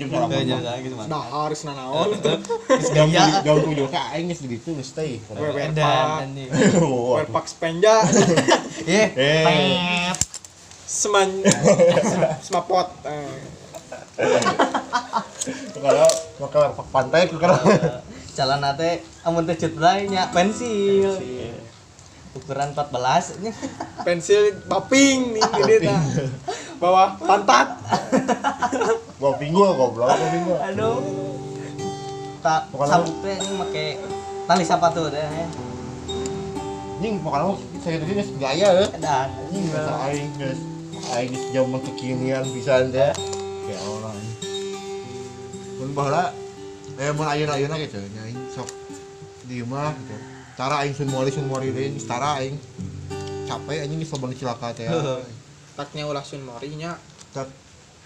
sarapan 0.08 0.39
jam 0.39 0.60
mah. 0.63 0.77
gitu 0.79 0.95
mah. 0.95 1.05
nah 1.10 1.23
harus 1.43 1.60
nanaon 1.67 2.08
Geus 2.15 2.89
jam 2.93 3.08
jam 3.12 3.55
tujuh 3.60 3.88
teh 3.89 4.03
aing 4.13 4.32
geus 4.32 4.39
di 4.39 4.49
ditu 4.49 4.71
geus. 4.71 4.95
Edan 4.95 6.08
anjing. 6.23 6.47
perpak 6.47 7.43
spenja 7.43 8.08
Ye. 8.88 9.03
Eh. 9.12 10.15
Seman. 10.89 11.30
Semapot. 12.45 12.89
Eh. 13.06 13.38
Kalau 15.78 16.10
maka 16.41 16.60
pantai 16.89 17.30
ke 17.30 17.38
jalan 18.34 18.58
nate 18.58 19.06
amun 19.21 19.45
teh 19.45 19.54
cut 19.54 19.78
pensil. 20.34 21.13
Ukuran 22.34 22.73
14 22.73 23.41
nya 23.41 23.54
pensil 24.06 24.54
baping 24.69 25.38
nih 25.38 25.45
gede 25.62 25.78
tah 25.86 26.02
bawah 26.82 27.17
pantat. 27.21 27.78
Gua 29.21 29.34
pinggul 29.38 29.69
goblok, 29.78 30.10
gua 30.10 30.30
pinggul. 30.34 30.58
aduh. 30.58 30.97
Tak 32.41 32.69
teh 33.21 33.36
ini 33.38 33.54
make 33.62 33.86
tali 34.49 34.65
sepatu 34.65 35.10
ya. 35.13 35.45
Ning 36.99 37.21
pokoknya 37.21 37.54
saya 37.80 37.97
geus 38.04 38.30
gaya 38.41 38.67
euy. 38.75 38.88
dan 38.99 39.32
Anjing 39.32 39.65
bahasa 39.71 39.93
aing 40.10 40.30
geus 40.36 40.78
aing 41.17 41.34
zaman 41.54 41.80
kekinian 41.82 42.45
pisan 42.54 42.93
teh. 42.93 43.13
Ya 43.69 43.78
Allah. 43.86 44.13
Mun 45.80 45.89
baheula 45.95 46.34
eh 47.00 47.12
mun 47.15 47.24
ayeuna-ayeuna 47.24 47.76
gitu 47.80 47.98
nya 48.12 48.28
aing 48.28 48.39
sok 48.52 48.67
di 49.48 49.63
imah 49.63 49.95
gitu. 49.95 50.15
Cara 50.60 50.84
aing 50.84 50.93
sun 50.93 51.10
mori 51.10 51.32
sun 51.32 51.48
mori 51.48 51.72
deui 51.72 51.95
setara 51.95 52.43
aing 52.43 52.60
capek 53.48 53.88
anjing 53.88 54.00
geus 54.04 54.12
loba 54.13 54.36
cilaka 54.36 54.69
teh. 54.76 54.88
taknya 55.80 56.04
ulah 56.04 56.22
sun 56.22 56.43
mori 56.43 56.76
nya 56.76 57.00
Tak 57.32 57.48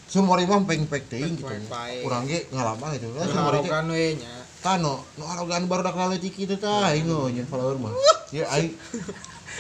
sun 0.06 0.30
mori 0.30 0.46
mah 0.46 0.62
peng-peng 0.64 1.04
teuing 1.10 1.34
gitu. 1.42 1.50
Peng-peng. 1.50 2.06
Urang 2.06 2.30
ge 2.30 2.46
ngalaman 2.54 2.96
itu. 2.96 3.10
Sun 3.10 3.42
mori 3.42 3.60
teh 3.66 3.72
we 3.90 4.06
nya 4.22 4.34
tano 4.64 5.04
nu 5.20 5.28
arogan 5.28 5.68
baru 5.68 5.84
dak 5.84 6.00
laletik 6.00 6.40
kitu 6.40 6.56
tah 6.56 6.94
aing 6.94 7.10
nyeun 7.10 7.48
follower 7.50 7.76
mah. 7.82 7.92
Ya 8.32 8.48
aing 8.54 8.78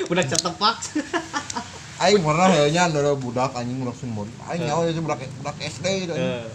udah 0.09 0.25
cetepak 0.25 0.77
aing 2.03 2.19
pernah 2.19 2.51
ya 2.51 2.65
nya 2.67 2.81
ada 2.91 3.15
budak 3.15 3.55
anjing 3.55 3.79
budak 3.79 3.95
sun 3.95 4.11
mori. 4.11 4.31
Aing 4.51 4.67
nyawa 4.67 4.91
itu 4.91 4.99
budak 4.99 5.19
budak 5.39 5.55
SD 5.63 5.85
itu. 6.07 6.13
anjing. 6.13 6.51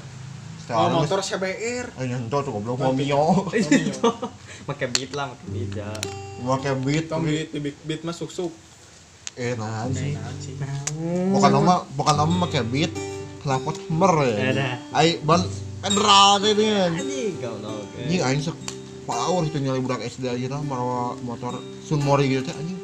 oh 0.68 1.00
motor 1.00 1.24
CBR 1.24 1.96
Aing 1.96 2.08
nyentuh 2.12 2.44
tuh 2.44 2.52
goblok 2.52 2.76
mau 2.76 2.92
mio. 2.92 3.48
make 4.68 4.87
beat 4.92 5.12
lah 5.16 5.32
make 5.32 5.44
beat 5.48 5.72
ya 5.80 5.88
Make 6.44 6.72
beat 6.84 7.04
tong 7.08 7.24
beat 7.24 7.48
beat 7.56 7.76
beat 7.88 8.00
mah 8.04 8.12
suk 8.12 8.28
suk 8.28 8.52
eh 9.38 9.56
nah 9.56 9.88
sih. 9.94 10.18
Bukan 11.32 11.50
nama 11.54 11.88
bukan 11.96 12.14
nama 12.20 12.32
make 12.44 12.61
beat. 12.68 12.92
Kenapa 13.40 13.70
mer 13.88 14.12
ya? 14.28 14.37
Ada. 14.52 14.68
Aing 14.92 15.24
ban 15.24 15.40
federal 15.80 16.42
teh 16.42 16.52
ini. 16.52 16.66
anjing 16.68 17.32
goblok 17.40 17.88
Anjing 17.96 18.20
aing 18.20 18.40
sok 18.44 18.58
power 19.08 19.40
itu 19.48 19.56
nyali 19.64 19.80
budak 19.80 20.04
SD 20.04 20.28
aja 20.28 20.52
nah 20.52 20.61
mawa 20.61 21.16
motor 21.24 21.56
sun 21.80 22.04
mori 22.04 22.28
gitu 22.28 22.44
teh 22.44 22.52
anjing. 22.52 22.76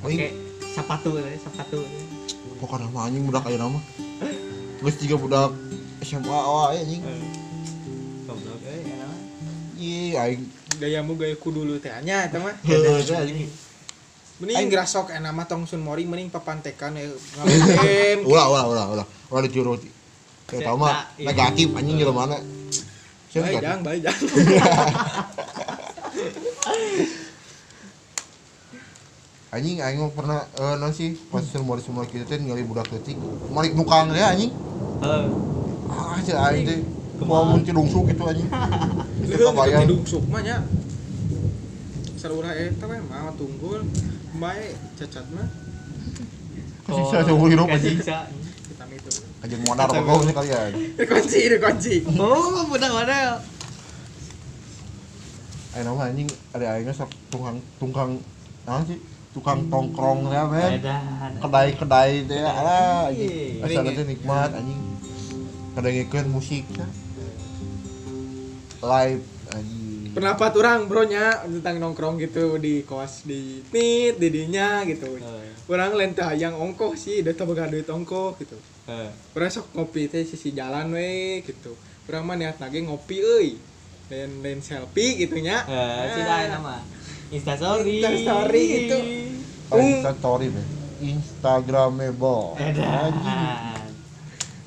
Oke, 0.00 0.32
Aing 0.70 0.78
sepatu 0.78 1.18
teh 1.18 1.34
sepatu 1.42 1.82
pokoknya 2.62 2.86
mah 2.94 3.10
anjing 3.10 3.26
budak 3.26 3.42
ayeuna 3.42 3.74
mah. 3.74 3.82
Geus 4.78 5.02
tiga 5.02 5.18
budak 5.18 5.50
SMA 5.98 6.30
wae 6.30 6.78
anjing. 6.78 7.02
goblok 8.22 8.62
euy 8.62 8.86
ya 8.86 8.94
nama. 9.02 9.16
Ih 9.74 10.14
aing 10.14 10.46
gayamu 10.78 11.18
gaya 11.18 11.34
kudu 11.34 11.66
lu 11.66 11.82
teh 11.82 11.90
nya 12.06 12.30
eta 12.30 12.38
mah 12.38 12.54
mending 14.38 14.70
grasok 14.70 15.10
enak 15.10 15.32
mah 15.34 15.50
tong 15.50 15.66
sun 15.66 15.82
mori 15.82 16.06
mending 16.06 16.30
papantekan 16.30 16.94
ya 16.94 17.10
ngalamin 17.10 18.22
ulah 18.30 18.46
ulah 18.46 18.64
ulah 18.70 18.86
ulah 18.94 19.06
ulah 19.26 19.42
dicuru 19.42 19.74
kayak 20.46 20.70
tau 20.70 20.78
mah 20.78 20.88
Nah, 20.88 21.04
iya. 21.18 21.26
negatif 21.34 21.66
anjing 21.74 21.98
jelema 21.98 22.30
mana 22.30 22.38
baik 22.38 23.58
negatif? 23.58 23.66
jang 23.66 23.80
baik 23.82 24.00
jang 24.06 24.16
anjing 29.50 29.82
mah 29.82 30.10
pernah 30.14 30.40
eh 30.46 30.74
non 30.78 30.94
sih 30.94 31.18
pas 31.26 31.42
semua 31.42 31.74
semua 31.82 32.06
kita 32.06 32.22
teh 32.22 32.38
ngali 32.38 32.62
budak 32.62 32.86
leutik 32.94 33.18
malik 33.50 33.74
nukang 33.74 34.14
ya 34.14 34.30
anjing. 34.30 34.54
Heeh. 35.02 35.26
ah 35.90 36.46
aing 36.54 36.64
teh 36.70 36.78
mau 37.26 37.42
muncul 37.42 37.74
dungsuk 37.74 38.14
gitu 38.14 38.22
anjing. 38.30 38.46
Itu 39.26 39.42
kebayang 39.50 39.90
hidup 39.90 40.00
suk 40.06 40.22
mah 40.30 40.40
nya. 40.46 40.62
Sarurah 42.14 42.54
eta 42.54 42.86
we 42.86 43.02
mah 43.10 43.34
tunggul 43.34 43.82
bae 44.38 44.70
cacat 44.94 45.26
mah. 45.34 45.50
Kesiksa 46.86 47.26
seumur 47.26 47.50
hidup 47.50 47.66
anjing. 47.66 47.98
Kesiksa. 47.98 48.30
kita 48.70 48.84
itu. 48.86 49.10
Anjing 49.42 49.60
modar 49.66 49.90
pokoknya 49.90 50.30
sih 50.30 50.34
kalian 50.38 50.70
dikunci 50.98 51.40
dikunci. 51.58 51.94
Oh, 52.14 52.70
budak 52.70 52.90
mana? 52.94 53.42
aing 55.70 55.86
nama 55.86 56.02
anjing 56.10 56.26
ada 56.50 56.66
aingnya 56.74 56.90
sok 56.90 57.10
tukang 57.30 57.62
tukang 57.78 58.18
nah 58.66 58.82
sih 58.82 58.98
tukang 59.30 59.70
tongkrong 59.70 60.26
ya 60.30 60.42
men. 60.50 60.82
Kedai-kedai 61.38 62.26
teh 62.26 62.42
alah 62.42 63.08
Iya. 63.14 63.62
asal 63.62 63.86
teh 63.94 64.04
nikmat 64.06 64.50
anjing. 64.50 64.80
Kadangikeun 65.78 66.26
musik 66.28 66.66
ya. 66.74 66.86
live 68.80 69.22
anjing. 69.52 70.10
Pendapat 70.10 70.50
orang 70.58 70.90
bro 70.90 71.06
nya 71.06 71.46
tentang 71.46 71.78
nongkrong 71.78 72.18
gitu 72.18 72.58
di 72.58 72.82
kos 72.82 73.22
di 73.22 73.62
nit 73.70 74.18
di 74.18 74.28
dinya 74.28 74.82
gitu. 74.82 75.20
Heeh. 75.20 75.48
orang 75.70 75.94
lain 75.94 76.18
teh 76.18 76.26
yang 76.34 76.58
ongkoh 76.58 76.98
sih 76.98 77.22
udah 77.22 77.30
tau 77.38 77.54
duit 77.54 77.86
ongkoh 77.86 78.34
gitu. 78.42 78.58
Heeh. 78.90 79.10
orang 79.38 79.50
sok 79.54 79.70
ngopi 79.78 80.10
teh 80.10 80.26
sisi 80.26 80.50
jalan 80.50 80.90
we 80.90 81.46
gitu. 81.46 81.78
Orang 82.10 82.26
mah 82.26 82.34
niat 82.34 82.58
lagi 82.58 82.82
ngopi 82.82 83.22
euy. 83.22 83.48
Dan 84.10 84.42
dan 84.42 84.58
selfie 84.58 85.22
gitu 85.22 85.38
nya. 85.38 85.62
Eh, 85.70 86.18
tidak 87.30 87.54
nama. 87.54 87.54
Insta 87.54 87.54
story. 87.56 87.94
Instastory 87.96 88.62
gitu. 88.68 88.98
Oh, 89.70 89.78
Insta 89.78 90.12
story 90.14 90.46
be 90.50 90.62
instagramable 91.00 92.60
Edan. 92.60 93.14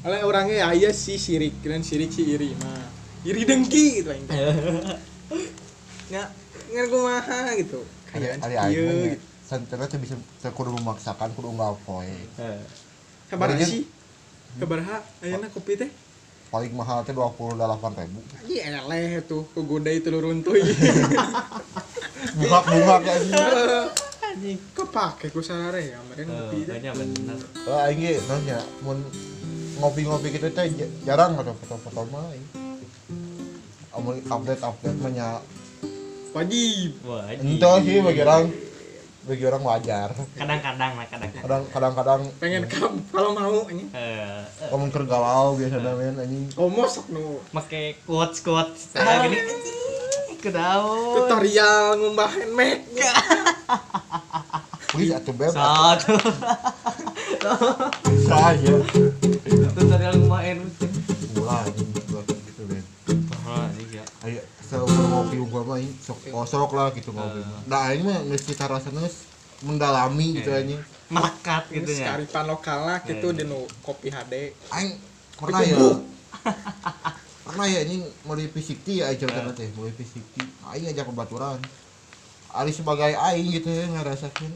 oleh 0.01 0.19
orangnya 0.19 0.65
aya 0.67 0.89
sih 0.89 1.15
sirik 1.15 1.61
dan 1.61 1.79
sirik 1.79 2.09
si 2.09 2.25
iri 2.25 2.57
mah 2.57 2.89
iri 3.23 3.45
dengki 3.45 4.01
gitu 4.01 4.09
aing 4.09 4.25
teh. 4.25 4.35
nya 6.09 6.27
ngan 6.67 6.85
kumaha 6.89 7.53
gitu 7.53 7.85
ada 8.09 8.17
kayak 8.17 8.41
ada 8.41 8.65
ieu 8.67 9.13
gitu 9.13 9.21
santernya 9.43 9.85
tuh 9.85 10.01
bisa 10.01 10.17
kudu 10.49 10.73
memaksakan 10.73 11.29
kudu 11.31 11.53
nggak 11.53 11.71
poe 11.85 12.01
Heeh. 12.03 12.59
sabar 13.29 13.47
Barinya- 13.47 13.69
sih 13.69 13.85
kabaraha 14.57 14.97
ayeuna 15.21 15.47
kopi 15.47 15.77
teh 15.77 15.89
paling 16.53 16.69
mahal 16.71 17.01
teh 17.01 17.11
dua 17.11 17.33
puluh 17.33 17.57
delapan 17.57 17.97
ribu 17.97 18.21
Iya 18.45 18.85
eleh 18.85 19.25
tuh 19.25 19.49
kegoda 19.51 19.89
itu 19.89 20.13
runtuy. 20.13 20.61
bunga 22.37 22.59
bunga 22.61 22.95
kayak 23.01 23.21
gini 23.25 23.41
Anjing 24.23 24.59
kepake 24.71 25.33
ku 25.33 25.41
sarare 25.41 25.81
ya 25.93 25.97
meren 26.05 26.25
Eh, 26.25 26.29
ngopi 26.29 26.57
teh. 26.61 26.73
banyak 26.77 26.93
benar. 26.93 27.37
oh 27.65 27.79
aing 27.81 27.97
ge 27.97 28.13
nanya 28.29 28.59
mun 28.81 29.01
ngopi-ngopi 29.81 30.29
gitu 30.29 30.47
teh 30.49 30.65
jarang 31.01 31.33
ada 31.35 31.57
foto-foto 31.57 32.05
mah 32.07 32.29
aing 32.29 32.45
amun 33.93 34.21
update 34.23 34.61
update 34.61 34.97
mah 35.01 35.41
Wajib. 36.33 36.97
Wah, 37.05 37.29
ente 37.29 37.71
sih 37.85 38.01
bagi 38.01 38.21
orang 38.25 38.49
bagi 39.23 39.43
orang 39.47 39.63
wajar. 39.63 40.09
Kadang-kadang 40.35 40.91
lah 40.99 41.07
kadang-kadang. 41.07 41.43
kadang 41.43 41.63
kadang-kadang 41.71 42.21
Pengen 42.43 42.63
kam 42.67 42.99
kalau 43.07 43.31
mau 43.31 43.63
anjing. 43.67 43.87
Eh, 43.95 44.43
eh, 44.43 44.69
kamu 44.69 44.91
keur 44.91 45.05
galau 45.07 45.55
biasa 45.55 45.79
men 45.79 46.15
anjing 46.19 46.51
Komo 46.51 46.83
sok 46.87 47.07
nu. 47.15 47.39
Make 47.55 48.03
quotes 48.03 48.43
quotes. 48.43 48.91
Ah, 48.99 49.23
gini. 49.23 49.39
kedaun 50.43 51.23
tutorial 51.23 51.95
ngumbahin 52.03 52.51
make. 52.51 52.83
please 54.91 55.15
atuh 55.15 55.31
beb. 55.31 55.55
Satu 55.55 56.19
aja 58.27 58.73
tutorial 59.71 60.15
mah 65.39 65.77
ini 65.77 65.91
sok 65.97 66.19
kosok 66.29 66.71
lah 66.73 66.93
gitu 66.93 67.09
Eh. 67.11 67.45
nah 67.65 67.89
ini 67.89 68.03
mah 68.03 68.17
cita 68.37 68.69
rasana 68.69 69.01
geus 69.01 69.25
mendalami 69.63 70.37
gitu 70.37 70.51
Eh. 70.51 70.59
anjing 70.59 70.81
melekat 71.07 71.63
gitu 71.69 71.91
ya. 71.93 72.15
Karipan 72.15 72.45
lokal 72.45 72.79
lah 72.83 72.97
gitu 73.01 73.27
Eh. 73.29 73.35
di 73.37 73.43
nu 73.45 73.63
kopi 73.81 74.09
HD. 74.09 74.53
aing 74.69 74.93
pernah 75.37 75.61
ya. 75.61 75.77
Pernah 77.43 77.67
ya 77.67 77.83
ini 77.83 77.99
mau 78.23 78.33
di 78.33 78.47
P60 78.47 79.03
ya 79.03 79.11
aja 79.11 79.27
kan 79.27 79.51
teh 79.51 79.67
mau 79.75 79.83
di 79.83 79.91
P60 79.93 80.41
aing 80.63 80.85
ajak 80.89 81.05
ke 81.05 81.13
baturan. 81.13 81.59
Ali 82.49 82.71
sebagai 82.71 83.11
aing 83.11 83.51
gitu 83.51 83.67
ya 83.67 83.83
ngerasain 83.89 84.51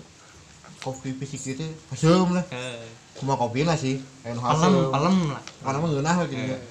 kopi 0.79 1.11
P60 1.13 1.45
teh 1.57 1.71
asem 1.91 2.27
lah. 2.31 2.47
Eh, 2.49 2.87
cuma 3.19 3.35
kopi 3.35 3.67
lah 3.67 3.75
sih 3.75 3.99
anu 4.23 4.39
palem 4.39 4.71
hasil 4.71 4.87
palem 4.89 5.15
lah. 5.29 5.43
Karena 5.61 5.77
mah 5.77 5.89
ngeunah 5.91 6.15
lah 6.15 6.25
gitu 6.25 6.43
ya. 6.47 6.57
Eh. 6.57 6.61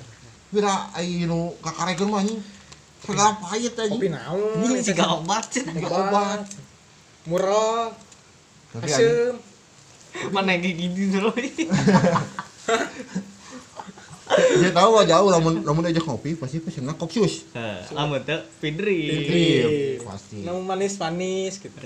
Bira 0.51 0.73
aing 0.97 1.29
nu 1.29 1.53
kakarekeun 1.61 2.09
mah 2.09 2.25
anjing 2.25 2.41
segala 3.07 3.33
pahit 3.39 3.73
anjing 3.73 3.97
Kopi 3.97 4.09
naon? 4.11 4.61
ini 4.61 4.83
juga 4.83 5.05
obat 5.15 5.45
sih 5.49 5.63
Juga 5.63 5.89
obat. 5.89 6.41
Murah, 7.25 7.91
tapi 8.71 8.87
anjing 8.87 9.39
asem. 10.13 10.33
mana 10.33 10.55
kayak 10.55 10.75
gini 10.75 11.05
dulu 11.11 11.31
dia 14.57 14.71
tahu 14.71 14.91
lah 14.93 15.07
jauh 15.07 15.29
lamun 15.31 15.63
lamun 15.63 15.87
diajak 15.87 16.03
ngopi 16.03 16.35
pasti 16.35 16.59
pesennya 16.59 16.93
kopsus 16.93 17.47
Eh, 17.53 17.79
lamun 17.95 18.21
tuh 18.21 18.43
pidri 18.59 19.07
pasti. 20.03 20.43
Nu 20.43 20.61
manis-manis 20.61 21.57
gitu. 21.57 21.77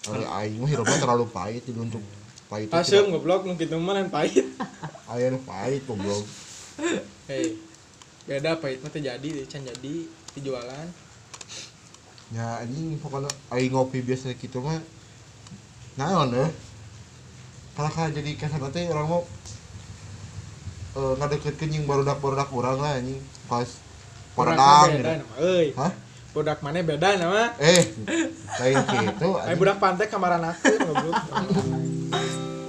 Kalau 0.00 0.26
aing 0.32 0.56
mah 0.56 0.66
hirupnya 0.66 0.96
terlalu 0.96 1.28
pahit 1.28 1.62
itu 1.62 1.76
untuk 1.76 2.00
pahit 2.48 2.72
Asem 2.72 3.12
goblok 3.12 3.44
nu 3.44 3.54
kitu 3.54 3.76
mah 3.76 4.00
pahit. 4.08 4.46
Ayo 5.06 5.36
nu 5.36 5.38
pahit 5.42 5.84
goblok. 5.84 6.24
hei 7.28 7.54
beda 8.30 8.54
apa 8.54 8.70
itu 8.70 8.86
teh 8.86 9.02
jadi 9.02 9.42
can 9.50 9.66
jadi 9.66 9.94
dijualan. 10.38 10.86
Ya 12.30 12.62
anjing 12.62 12.94
pokoknya 13.02 13.26
aing 13.50 13.74
ngopi 13.74 14.06
biasa 14.06 14.38
gitu 14.38 14.62
mah 14.62 14.78
naon 15.98 16.30
deh? 16.30 16.46
Kalau 17.74 17.90
kalau 17.90 18.14
jadi 18.14 18.30
ke 18.38 18.46
sana 18.46 18.70
teh 18.70 18.86
orang 18.86 19.10
mau 19.10 19.26
eh 20.94 21.12
ngadeket 21.18 21.58
yang 21.58 21.90
baru 21.90 22.06
dak 22.06 22.22
baru 22.22 22.38
dak 22.38 22.54
orang 22.54 22.78
lah 22.78 23.02
anjing 23.02 23.18
pas 23.50 23.66
beda 24.38 24.94
gitu. 24.94 25.74
Hah? 25.74 25.92
budak 26.30 26.62
mana 26.62 26.86
beda 26.86 27.18
nama? 27.18 27.50
Eh 27.58 27.82
lain 28.62 28.78
gitu 28.78 29.28
anjing. 29.42 29.58
budak 29.58 29.82
pantai 29.82 30.06
kamaran 30.06 30.46
aku 30.46 30.70
goblok. 30.78 31.18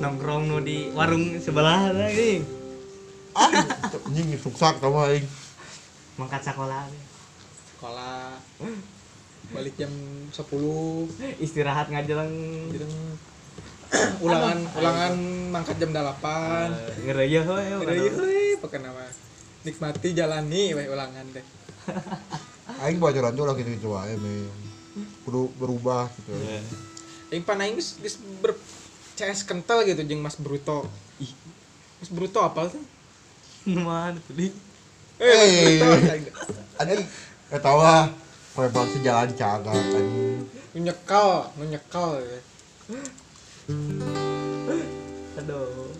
Nongkrong 0.01 0.43
nu 0.49 0.57
di 0.65 0.89
warung 0.97 1.37
sebelah 1.37 1.93
lagi 1.93 2.41
ah 3.37 3.53
anjing 4.09 4.33
suksak 4.41 4.81
sama 4.81 5.13
aing 5.13 5.23
mangkat 6.19 6.41
sekolah. 6.43 6.87
Sekolah. 7.75 8.35
Balik 9.51 9.75
jam 9.75 9.91
10 10.31 10.37
istirahat 11.43 11.91
ngajelang 11.91 12.31
Jeung 12.71 12.95
ulangan 14.25 14.63
ulangan 14.79 15.13
mangkat 15.51 15.75
jam 15.81 15.91
8 15.91 17.03
ngereyeh 17.03 17.43
we 17.43 17.65
Udah 17.83 17.95
iya 17.95 18.11
heuy 18.15 18.55
pakai 18.63 18.79
nama 18.79 19.03
nikmati 19.67 20.15
jalani 20.15 20.71
we 20.71 20.83
ulangan 20.87 21.25
deh. 21.35 21.45
Aing 22.85 22.97
bocoran 22.97 23.35
tuh 23.35 23.45
lah 23.45 23.53
gitu 23.57 23.91
aja 23.93 24.15
me 24.15 24.47
kudu 25.27 25.51
berubah 25.59 26.07
gitu. 26.15 26.31
Yang 27.31 27.43
pan 27.47 27.59
aing 27.63 27.75
geus 27.79 28.17
ber 28.39 28.55
CS 29.15 29.43
kental 29.45 29.83
gitu 29.83 30.01
jeung 30.07 30.23
Mas 30.23 30.39
Bruto. 30.39 30.87
Ih 31.19 31.31
Mas 31.99 32.09
Bruto 32.09 32.39
apa 32.41 32.71
sih? 32.71 32.81
Mana 33.67 34.17
tuh 34.17 34.49
eh 35.21 35.77
Eh. 35.77 36.09
Aing 36.09 36.25
anjing 36.81 37.01
ketawa. 37.53 38.09
Preman 38.51 38.87
sejalan 38.89 39.29
cagak 39.37 39.71
anjing 39.71 40.49
nu 40.71 40.87
nyekal 40.87 41.51
nu 41.59 41.67
nyekal 41.67 42.17
ya. 42.17 42.39
aduh. 45.37 45.91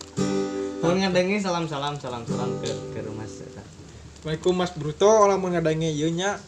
Mau 0.82 0.96
ngadengi 0.98 1.38
salam 1.38 1.70
salam 1.70 1.94
salam 2.02 2.24
salam 2.26 2.50
ke 2.64 2.72
ke 2.96 3.00
rumah 3.06 3.28
saya 3.30 3.62
Assalamualaikum 3.62 4.54
Mas 4.58 4.74
Bruto. 4.74 5.06
Olah 5.08 5.38
mun 5.38 5.54
ngadange 5.54 5.92
ieu 5.94 6.10
nya. 6.10 6.42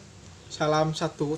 Salam 0.50 0.94
satu 0.98 1.38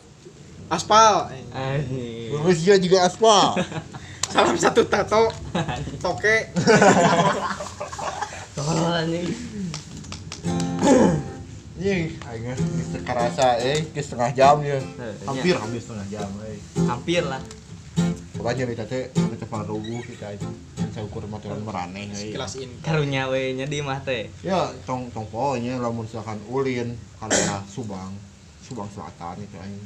aspal. 0.72 1.32
Eh, 1.32 1.44
Anjing. 1.52 2.32
Rusia 2.44 2.76
juga 2.80 3.08
aspal. 3.08 3.60
Salam 4.36 4.58
satu 4.60 4.84
tato. 4.84 5.32
Toke. 6.04 6.52
Tolol 8.52 8.92
anjing. 8.92 9.32
Nih, 11.86 12.18
aing 12.18 12.50
geus 12.50 12.98
kerasa 13.06 13.62
eh 13.62 13.86
geus 13.94 14.10
setengah 14.10 14.34
jam 14.34 14.58
ya. 14.66 14.82
Eh, 14.82 15.14
Hampir 15.30 15.54
hampir 15.54 15.78
setengah 15.78 16.08
jam 16.10 16.26
eh. 16.42 16.58
Hampir 16.82 17.22
lah. 17.22 17.38
Pokoknya 18.34 18.66
kita 18.74 18.90
teh 18.90 19.14
sampai 19.14 19.38
cepat 19.38 19.70
rubuh 19.70 20.02
kita 20.02 20.34
aja. 20.34 20.50
Yang 20.82 20.90
saya 20.98 21.06
ukur 21.06 21.30
maturan 21.30 21.62
meraneh 21.62 22.10
euy. 22.10 22.34
sekilas 22.34 22.58
ini 22.58 22.74
Karunya 22.82 23.30
we 23.30 23.54
nya 23.54 23.70
di 23.70 23.86
mah 23.86 24.02
teh. 24.02 24.34
Ya, 24.42 24.74
tong 24.90 25.14
tong 25.14 25.30
pokoknya 25.30 25.78
lamun 25.78 26.10
misalkan 26.10 26.42
ulin 26.50 26.98
kana 27.22 27.62
Subang, 27.70 28.18
Subang 28.66 28.90
Selatan 28.90 29.46
itu 29.46 29.54
aing. 29.62 29.86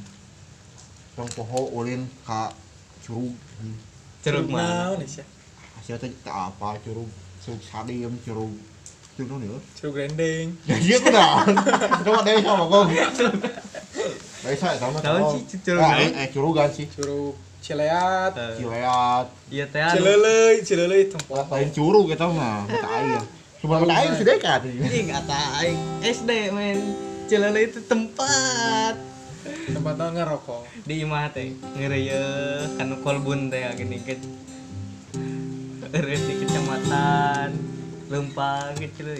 Tong 1.20 1.28
poho 1.36 1.68
ulin 1.76 2.08
ka 2.24 2.48
Curug. 3.04 3.36
Ceruk 4.24 4.48
mah. 4.48 4.96
naon 4.96 5.04
sih 5.04 5.20
Hasil 5.76 6.00
teh 6.00 6.08
apa 6.24 6.80
Curug 6.80 7.12
Curug 7.44 7.60
Sadim, 7.60 8.16
Curug 8.24 8.56
Ya? 9.26 9.58
Curug 9.80 9.92
Grendeng 9.96 10.46
Ya 10.64 10.76
iya 10.80 10.96
kunaon. 11.02 11.46
Coba 12.06 12.20
deh 12.24 12.40
sama 12.40 12.64
gong. 12.68 12.88
Desa 14.40 14.68
sama 14.80 14.96
Tahu 15.00 15.18
sih, 15.36 15.58
Curug 15.60 15.80
Ah, 15.82 15.92
naon? 15.98 16.00
eh, 16.00 16.10
eh 16.24 16.26
curugan 16.32 16.68
sih. 16.72 16.86
Curug 16.88 17.34
Cileat 17.60 18.32
Cileat, 18.56 19.26
Iya 19.52 19.64
teh. 19.68 19.84
Cileleuy 19.92 20.64
Cileleuy 20.64 21.02
tempat 21.12 21.44
lain 21.52 21.68
curug 21.76 22.08
kita 22.08 22.24
mah, 22.24 22.64
kita 22.64 22.88
aing. 22.88 23.12
Cuma 23.60 23.76
aing 23.84 24.14
sudah 24.16 24.36
kan. 24.40 24.60
Ih 24.64 25.04
kata 25.04 25.38
aing 25.60 25.78
SD 26.00 26.30
men. 26.56 26.78
Cilele 27.28 27.60
itu 27.68 27.78
tempat 27.86 28.96
tempat 29.72 29.94
naon 29.96 30.12
ngerokok 30.18 30.68
di 30.84 31.00
imah 31.00 31.32
teh 31.32 31.56
ngereyeh 31.78 32.76
kan 32.76 32.92
kolbun 33.00 33.48
teh 33.48 33.64
gini 33.72 33.96
ke 34.04 34.20
di 35.90 36.34
kecamatan 36.44 37.48
Lempang 38.10 38.74
gitu 38.76 39.00
loh. 39.06 39.14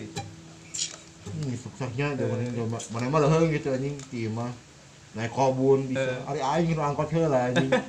Ini 1.30 1.54
suksesnya 1.54 2.18
zaman 2.18 2.42
ini 2.42 2.50
coba. 2.58 2.78
Mana 2.90 3.06
mah 3.06 3.20
leuheung 3.22 3.50
gitu 3.54 3.70
anjing 3.70 3.94
ti 4.10 4.26
mah. 4.26 4.50
Naik 5.14 5.30
kobun 5.30 5.86
bisa. 5.86 6.02
Eh. 6.02 6.28
Ari 6.28 6.40
aing 6.42 6.74
nu 6.74 6.82
angkot 6.82 7.08
heula 7.14 7.50
anjing. 7.50 7.70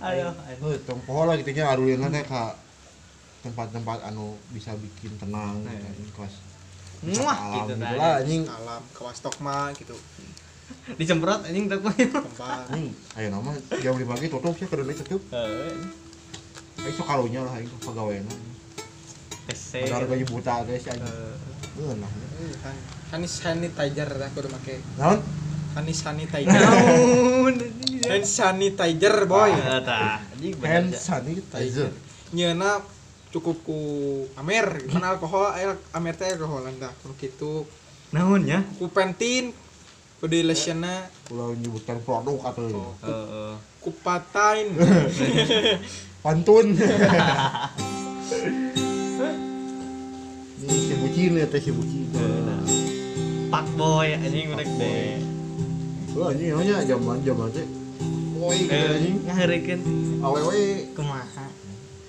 Aduh, 0.00 0.32
Heuh, 0.32 0.80
tong 0.88 1.00
poho 1.04 1.28
lah 1.28 1.36
gitu 1.36 1.52
nya 1.52 1.68
aruleuna 1.70 2.08
teh 2.08 2.24
ka 2.24 2.56
tempat-tempat 3.44 4.00
anu 4.08 4.36
bisa 4.48 4.72
bikin 4.76 5.12
tenang 5.16 5.60
gitu, 5.64 5.76
Eh. 5.76 6.08
kelas 6.16 6.34
muah 7.00 7.36
alam 7.36 7.64
gitu 7.68 7.72
gitu 7.76 7.96
lah 7.96 8.20
anjing. 8.20 8.42
alam 8.44 8.82
kawastok 8.92 9.36
mah 9.40 9.72
gitu 9.76 9.96
Disemprot 10.96 11.44
anjing 11.44 11.68
tak 11.68 11.80
tempat 11.84 12.64
Anjing, 12.72 12.92
ayo 13.16 13.28
nama 13.28 13.50
jam 13.80 13.92
5 13.96 14.04
pagi 14.04 14.28
tutup 14.28 14.54
sih 14.56 14.66
kedua 14.68 14.88
tutup. 14.92 15.20
Heeh. 16.80 16.86
Ayo 16.86 16.96
sok 16.96 17.06
karunya 17.06 17.40
lah 17.40 17.52
aing 17.54 17.68
pegawaian. 17.78 18.24
Kese. 19.46 19.84
Padahal 19.84 20.06
gaji 20.06 20.24
buta 20.24 20.54
guys 20.62 20.86
anjing. 20.86 21.04
Eh, 21.04 21.36
Beunah. 21.72 22.10
Eh, 22.38 22.54
han- 22.62 22.84
hand 23.10 23.26
sanitizer 23.26 24.08
aku 24.08 24.36
udah 24.40 24.52
make 24.54 24.76
Naon? 24.96 25.18
hand 25.72 25.90
sanitizer 25.92 26.46
Naon? 26.46 27.54
hand 28.02 28.26
sanitizer 28.26 29.16
boy 29.24 29.50
Eh, 29.50 29.80
tah. 29.82 30.22
Hand 30.62 30.90
sanitizer. 30.92 31.90
nyeuna 32.30 32.78
cukup 33.28 33.58
ku 33.60 33.78
amer 34.34 34.86
kan 34.86 35.02
alkohol 35.04 35.50
air 35.52 35.74
amer 35.92 36.14
teh 36.14 36.30
alkoholan 36.30 36.74
dah 36.76 36.90
kalau 36.96 37.14
gitu 37.16 37.66
Naon 38.10 38.42
ya? 38.42 38.62
ku 38.76 38.86
pentin 38.88 39.50
ku 40.20 40.28
di 40.28 40.44
lesiana 40.44 41.08
Ulah 41.28 41.48
menyebutkan 41.50 41.96
produk 42.00 42.38
atau 42.44 42.64
Oh. 42.68 42.92
Heeh. 43.00 43.52
ku 43.80 43.88
patain 43.98 44.68
pantun. 46.22 46.76
Ini 50.60 50.76
si 50.78 50.94
bucin 50.94 51.32
ya 51.34 51.46
teh 51.46 51.56
si 51.58 51.72
bucin. 51.72 52.04
Pak 53.48 53.66
boy 53.74 54.08
anjing 54.12 54.52
udah 54.52 54.68
deh. 54.68 55.16
Wah 56.12 56.30
ini 56.30 56.52
namanya 56.52 56.84
zaman 56.84 57.24
zaman 57.24 57.48
teh. 57.50 57.66
Woi 58.36 58.68
Eh, 58.68 58.84
anjing. 58.90 59.16
ngaheureukeun 59.24 59.80
Awewe 60.20 60.60
kumaha? 60.92 61.46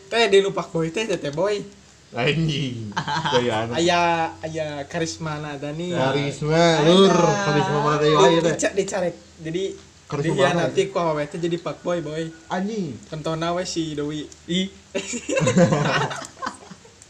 teh 0.08 0.28
di 0.28 0.38
lupak 0.40 0.68
boy 0.70 0.92
teh 0.92 1.08
teh 1.08 1.32
boy 1.32 1.64
anjing. 2.12 2.92
Gaya 3.34 3.54
anu. 3.64 3.72
aya 3.74 4.02
aya 4.40 4.84
karisma 4.84 5.40
dani 5.56 5.92
Karisma 5.92 6.84
lur, 6.84 7.16
karisma 7.16 7.78
mana 7.80 7.98
deui 7.98 8.20
aya 8.20 8.40
teh. 8.42 8.52
Dica- 8.52 8.76
dicarek 8.76 9.16
jadi 9.40 9.64
Karisma 10.06 10.36
dia 10.36 10.48
mana? 10.52 10.68
nanti 10.68 10.92
ku 10.92 10.98
awewe 10.98 11.24
teh 11.24 11.40
jadi 11.40 11.56
pak 11.58 11.80
boy 11.80 12.00
boy 12.00 12.28
Anjing. 12.48 13.00
Kentona 13.08 13.56
we 13.56 13.64
si 13.64 13.96
Dewi 13.96 14.28
Ih, 14.46 14.68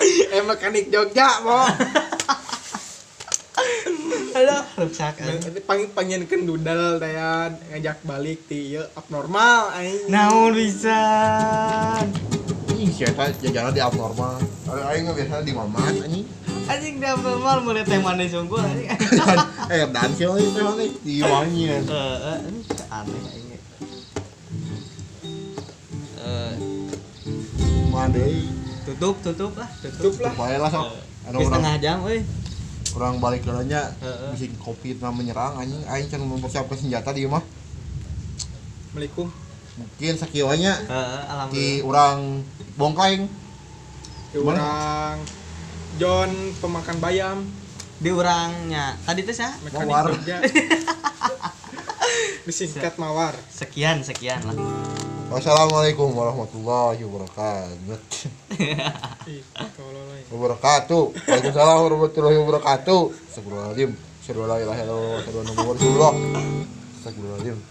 eh 0.34 0.42
mekanik 0.42 0.88
Jogja 0.88 1.42
mo 1.42 1.66
aduh 4.32 4.64
rusak 4.80 5.20
anjing. 5.20 5.60
pang 5.62 5.82
panggilkeun 5.92 6.46
dudal 6.46 6.98
teh 6.98 7.14
ngajak 7.70 8.00
balik 8.02 8.46
ti 8.46 8.72
ieu 8.72 8.86
abnormal 8.94 9.74
aing 9.76 10.08
Naon 10.08 10.56
bisa? 10.56 11.02
Anjing 13.02 13.18
si 13.18 13.18
eta 13.18 13.26
jajanan 13.50 13.74
di 13.74 13.82
abnormal. 13.82 14.38
Aing 14.70 15.10
mah 15.10 15.14
biasa 15.18 15.42
di 15.42 15.54
mamat 15.58 15.94
anjing. 16.06 16.26
Anjing 16.70 16.96
dia 17.02 17.18
normal 17.18 17.58
mulai 17.66 17.82
teh 17.82 17.98
manis 17.98 18.38
unggul 18.38 18.62
anjing. 18.70 18.94
Eh 19.74 19.90
dan 19.90 20.10
sih 20.14 20.30
euy 20.30 20.46
teh 20.54 20.62
mah 20.62 20.78
di 20.78 21.16
wangi. 21.26 21.64
Heeh, 21.66 22.38
ini 22.46 22.62
aneh 22.94 23.24
ini. 23.42 23.58
Eh, 26.22 26.54
deui. 28.14 28.42
tutup, 28.82 29.16
tutup 29.22 29.52
lah, 29.58 29.70
tutup 29.82 30.14
lah 30.22 30.34
Bae 30.38 30.58
lah 30.62 30.70
sok. 30.70 30.86
Geus 30.90 31.38
urang 31.38 31.58
setengah 31.58 31.74
jam 31.82 31.98
euy. 32.06 32.22
urang 32.92 33.24
balik 33.24 33.48
ke 33.48 33.54
nya 33.66 33.88
Heeh. 34.04 34.36
bisi 34.36 34.52
covid 34.62 35.02
menyerang 35.10 35.58
anjing 35.58 35.82
aing 35.90 36.06
can 36.06 36.22
mempersiapkan 36.22 36.78
senjata 36.78 37.10
di 37.18 37.26
mah. 37.26 37.42
Assalamualaikum 38.94 39.51
Mungkin 39.82 40.14
sakieu 40.18 40.50
nya 40.54 40.78
Heeh, 40.78 41.46
di 41.50 41.68
urang 41.82 42.46
bongkaing. 42.78 43.26
Di 44.32 44.38
orang 44.40 45.18
John 46.00 46.32
pemakan 46.64 46.98
bayam 47.04 47.38
Di 48.02 48.10
urangnya. 48.10 48.98
Tadi 49.06 49.22
teh 49.26 49.36
sah? 49.36 49.54
mekanik 49.66 49.90
Mawar. 49.90 50.14
Disingkat 52.42 52.98
mawar 52.98 53.38
Sekian, 53.54 54.02
sekian 54.02 54.42
lah. 54.42 54.58
Wassalamualaikum 55.32 56.12
warahmatullahi 56.12 57.00
wabarakatuh. 57.08 57.96
Wabarakatuh. 60.28 61.04
Waalaikumsalam 61.24 61.78
warahmatullahi 61.88 62.36
wabarakatuh. 62.36 63.02
Astagfirullahaladzim. 63.32 63.96
Muhammadar 63.96 65.72
Rasulullah. 65.72 66.14
Astagfirullahaladzim. 67.00 67.58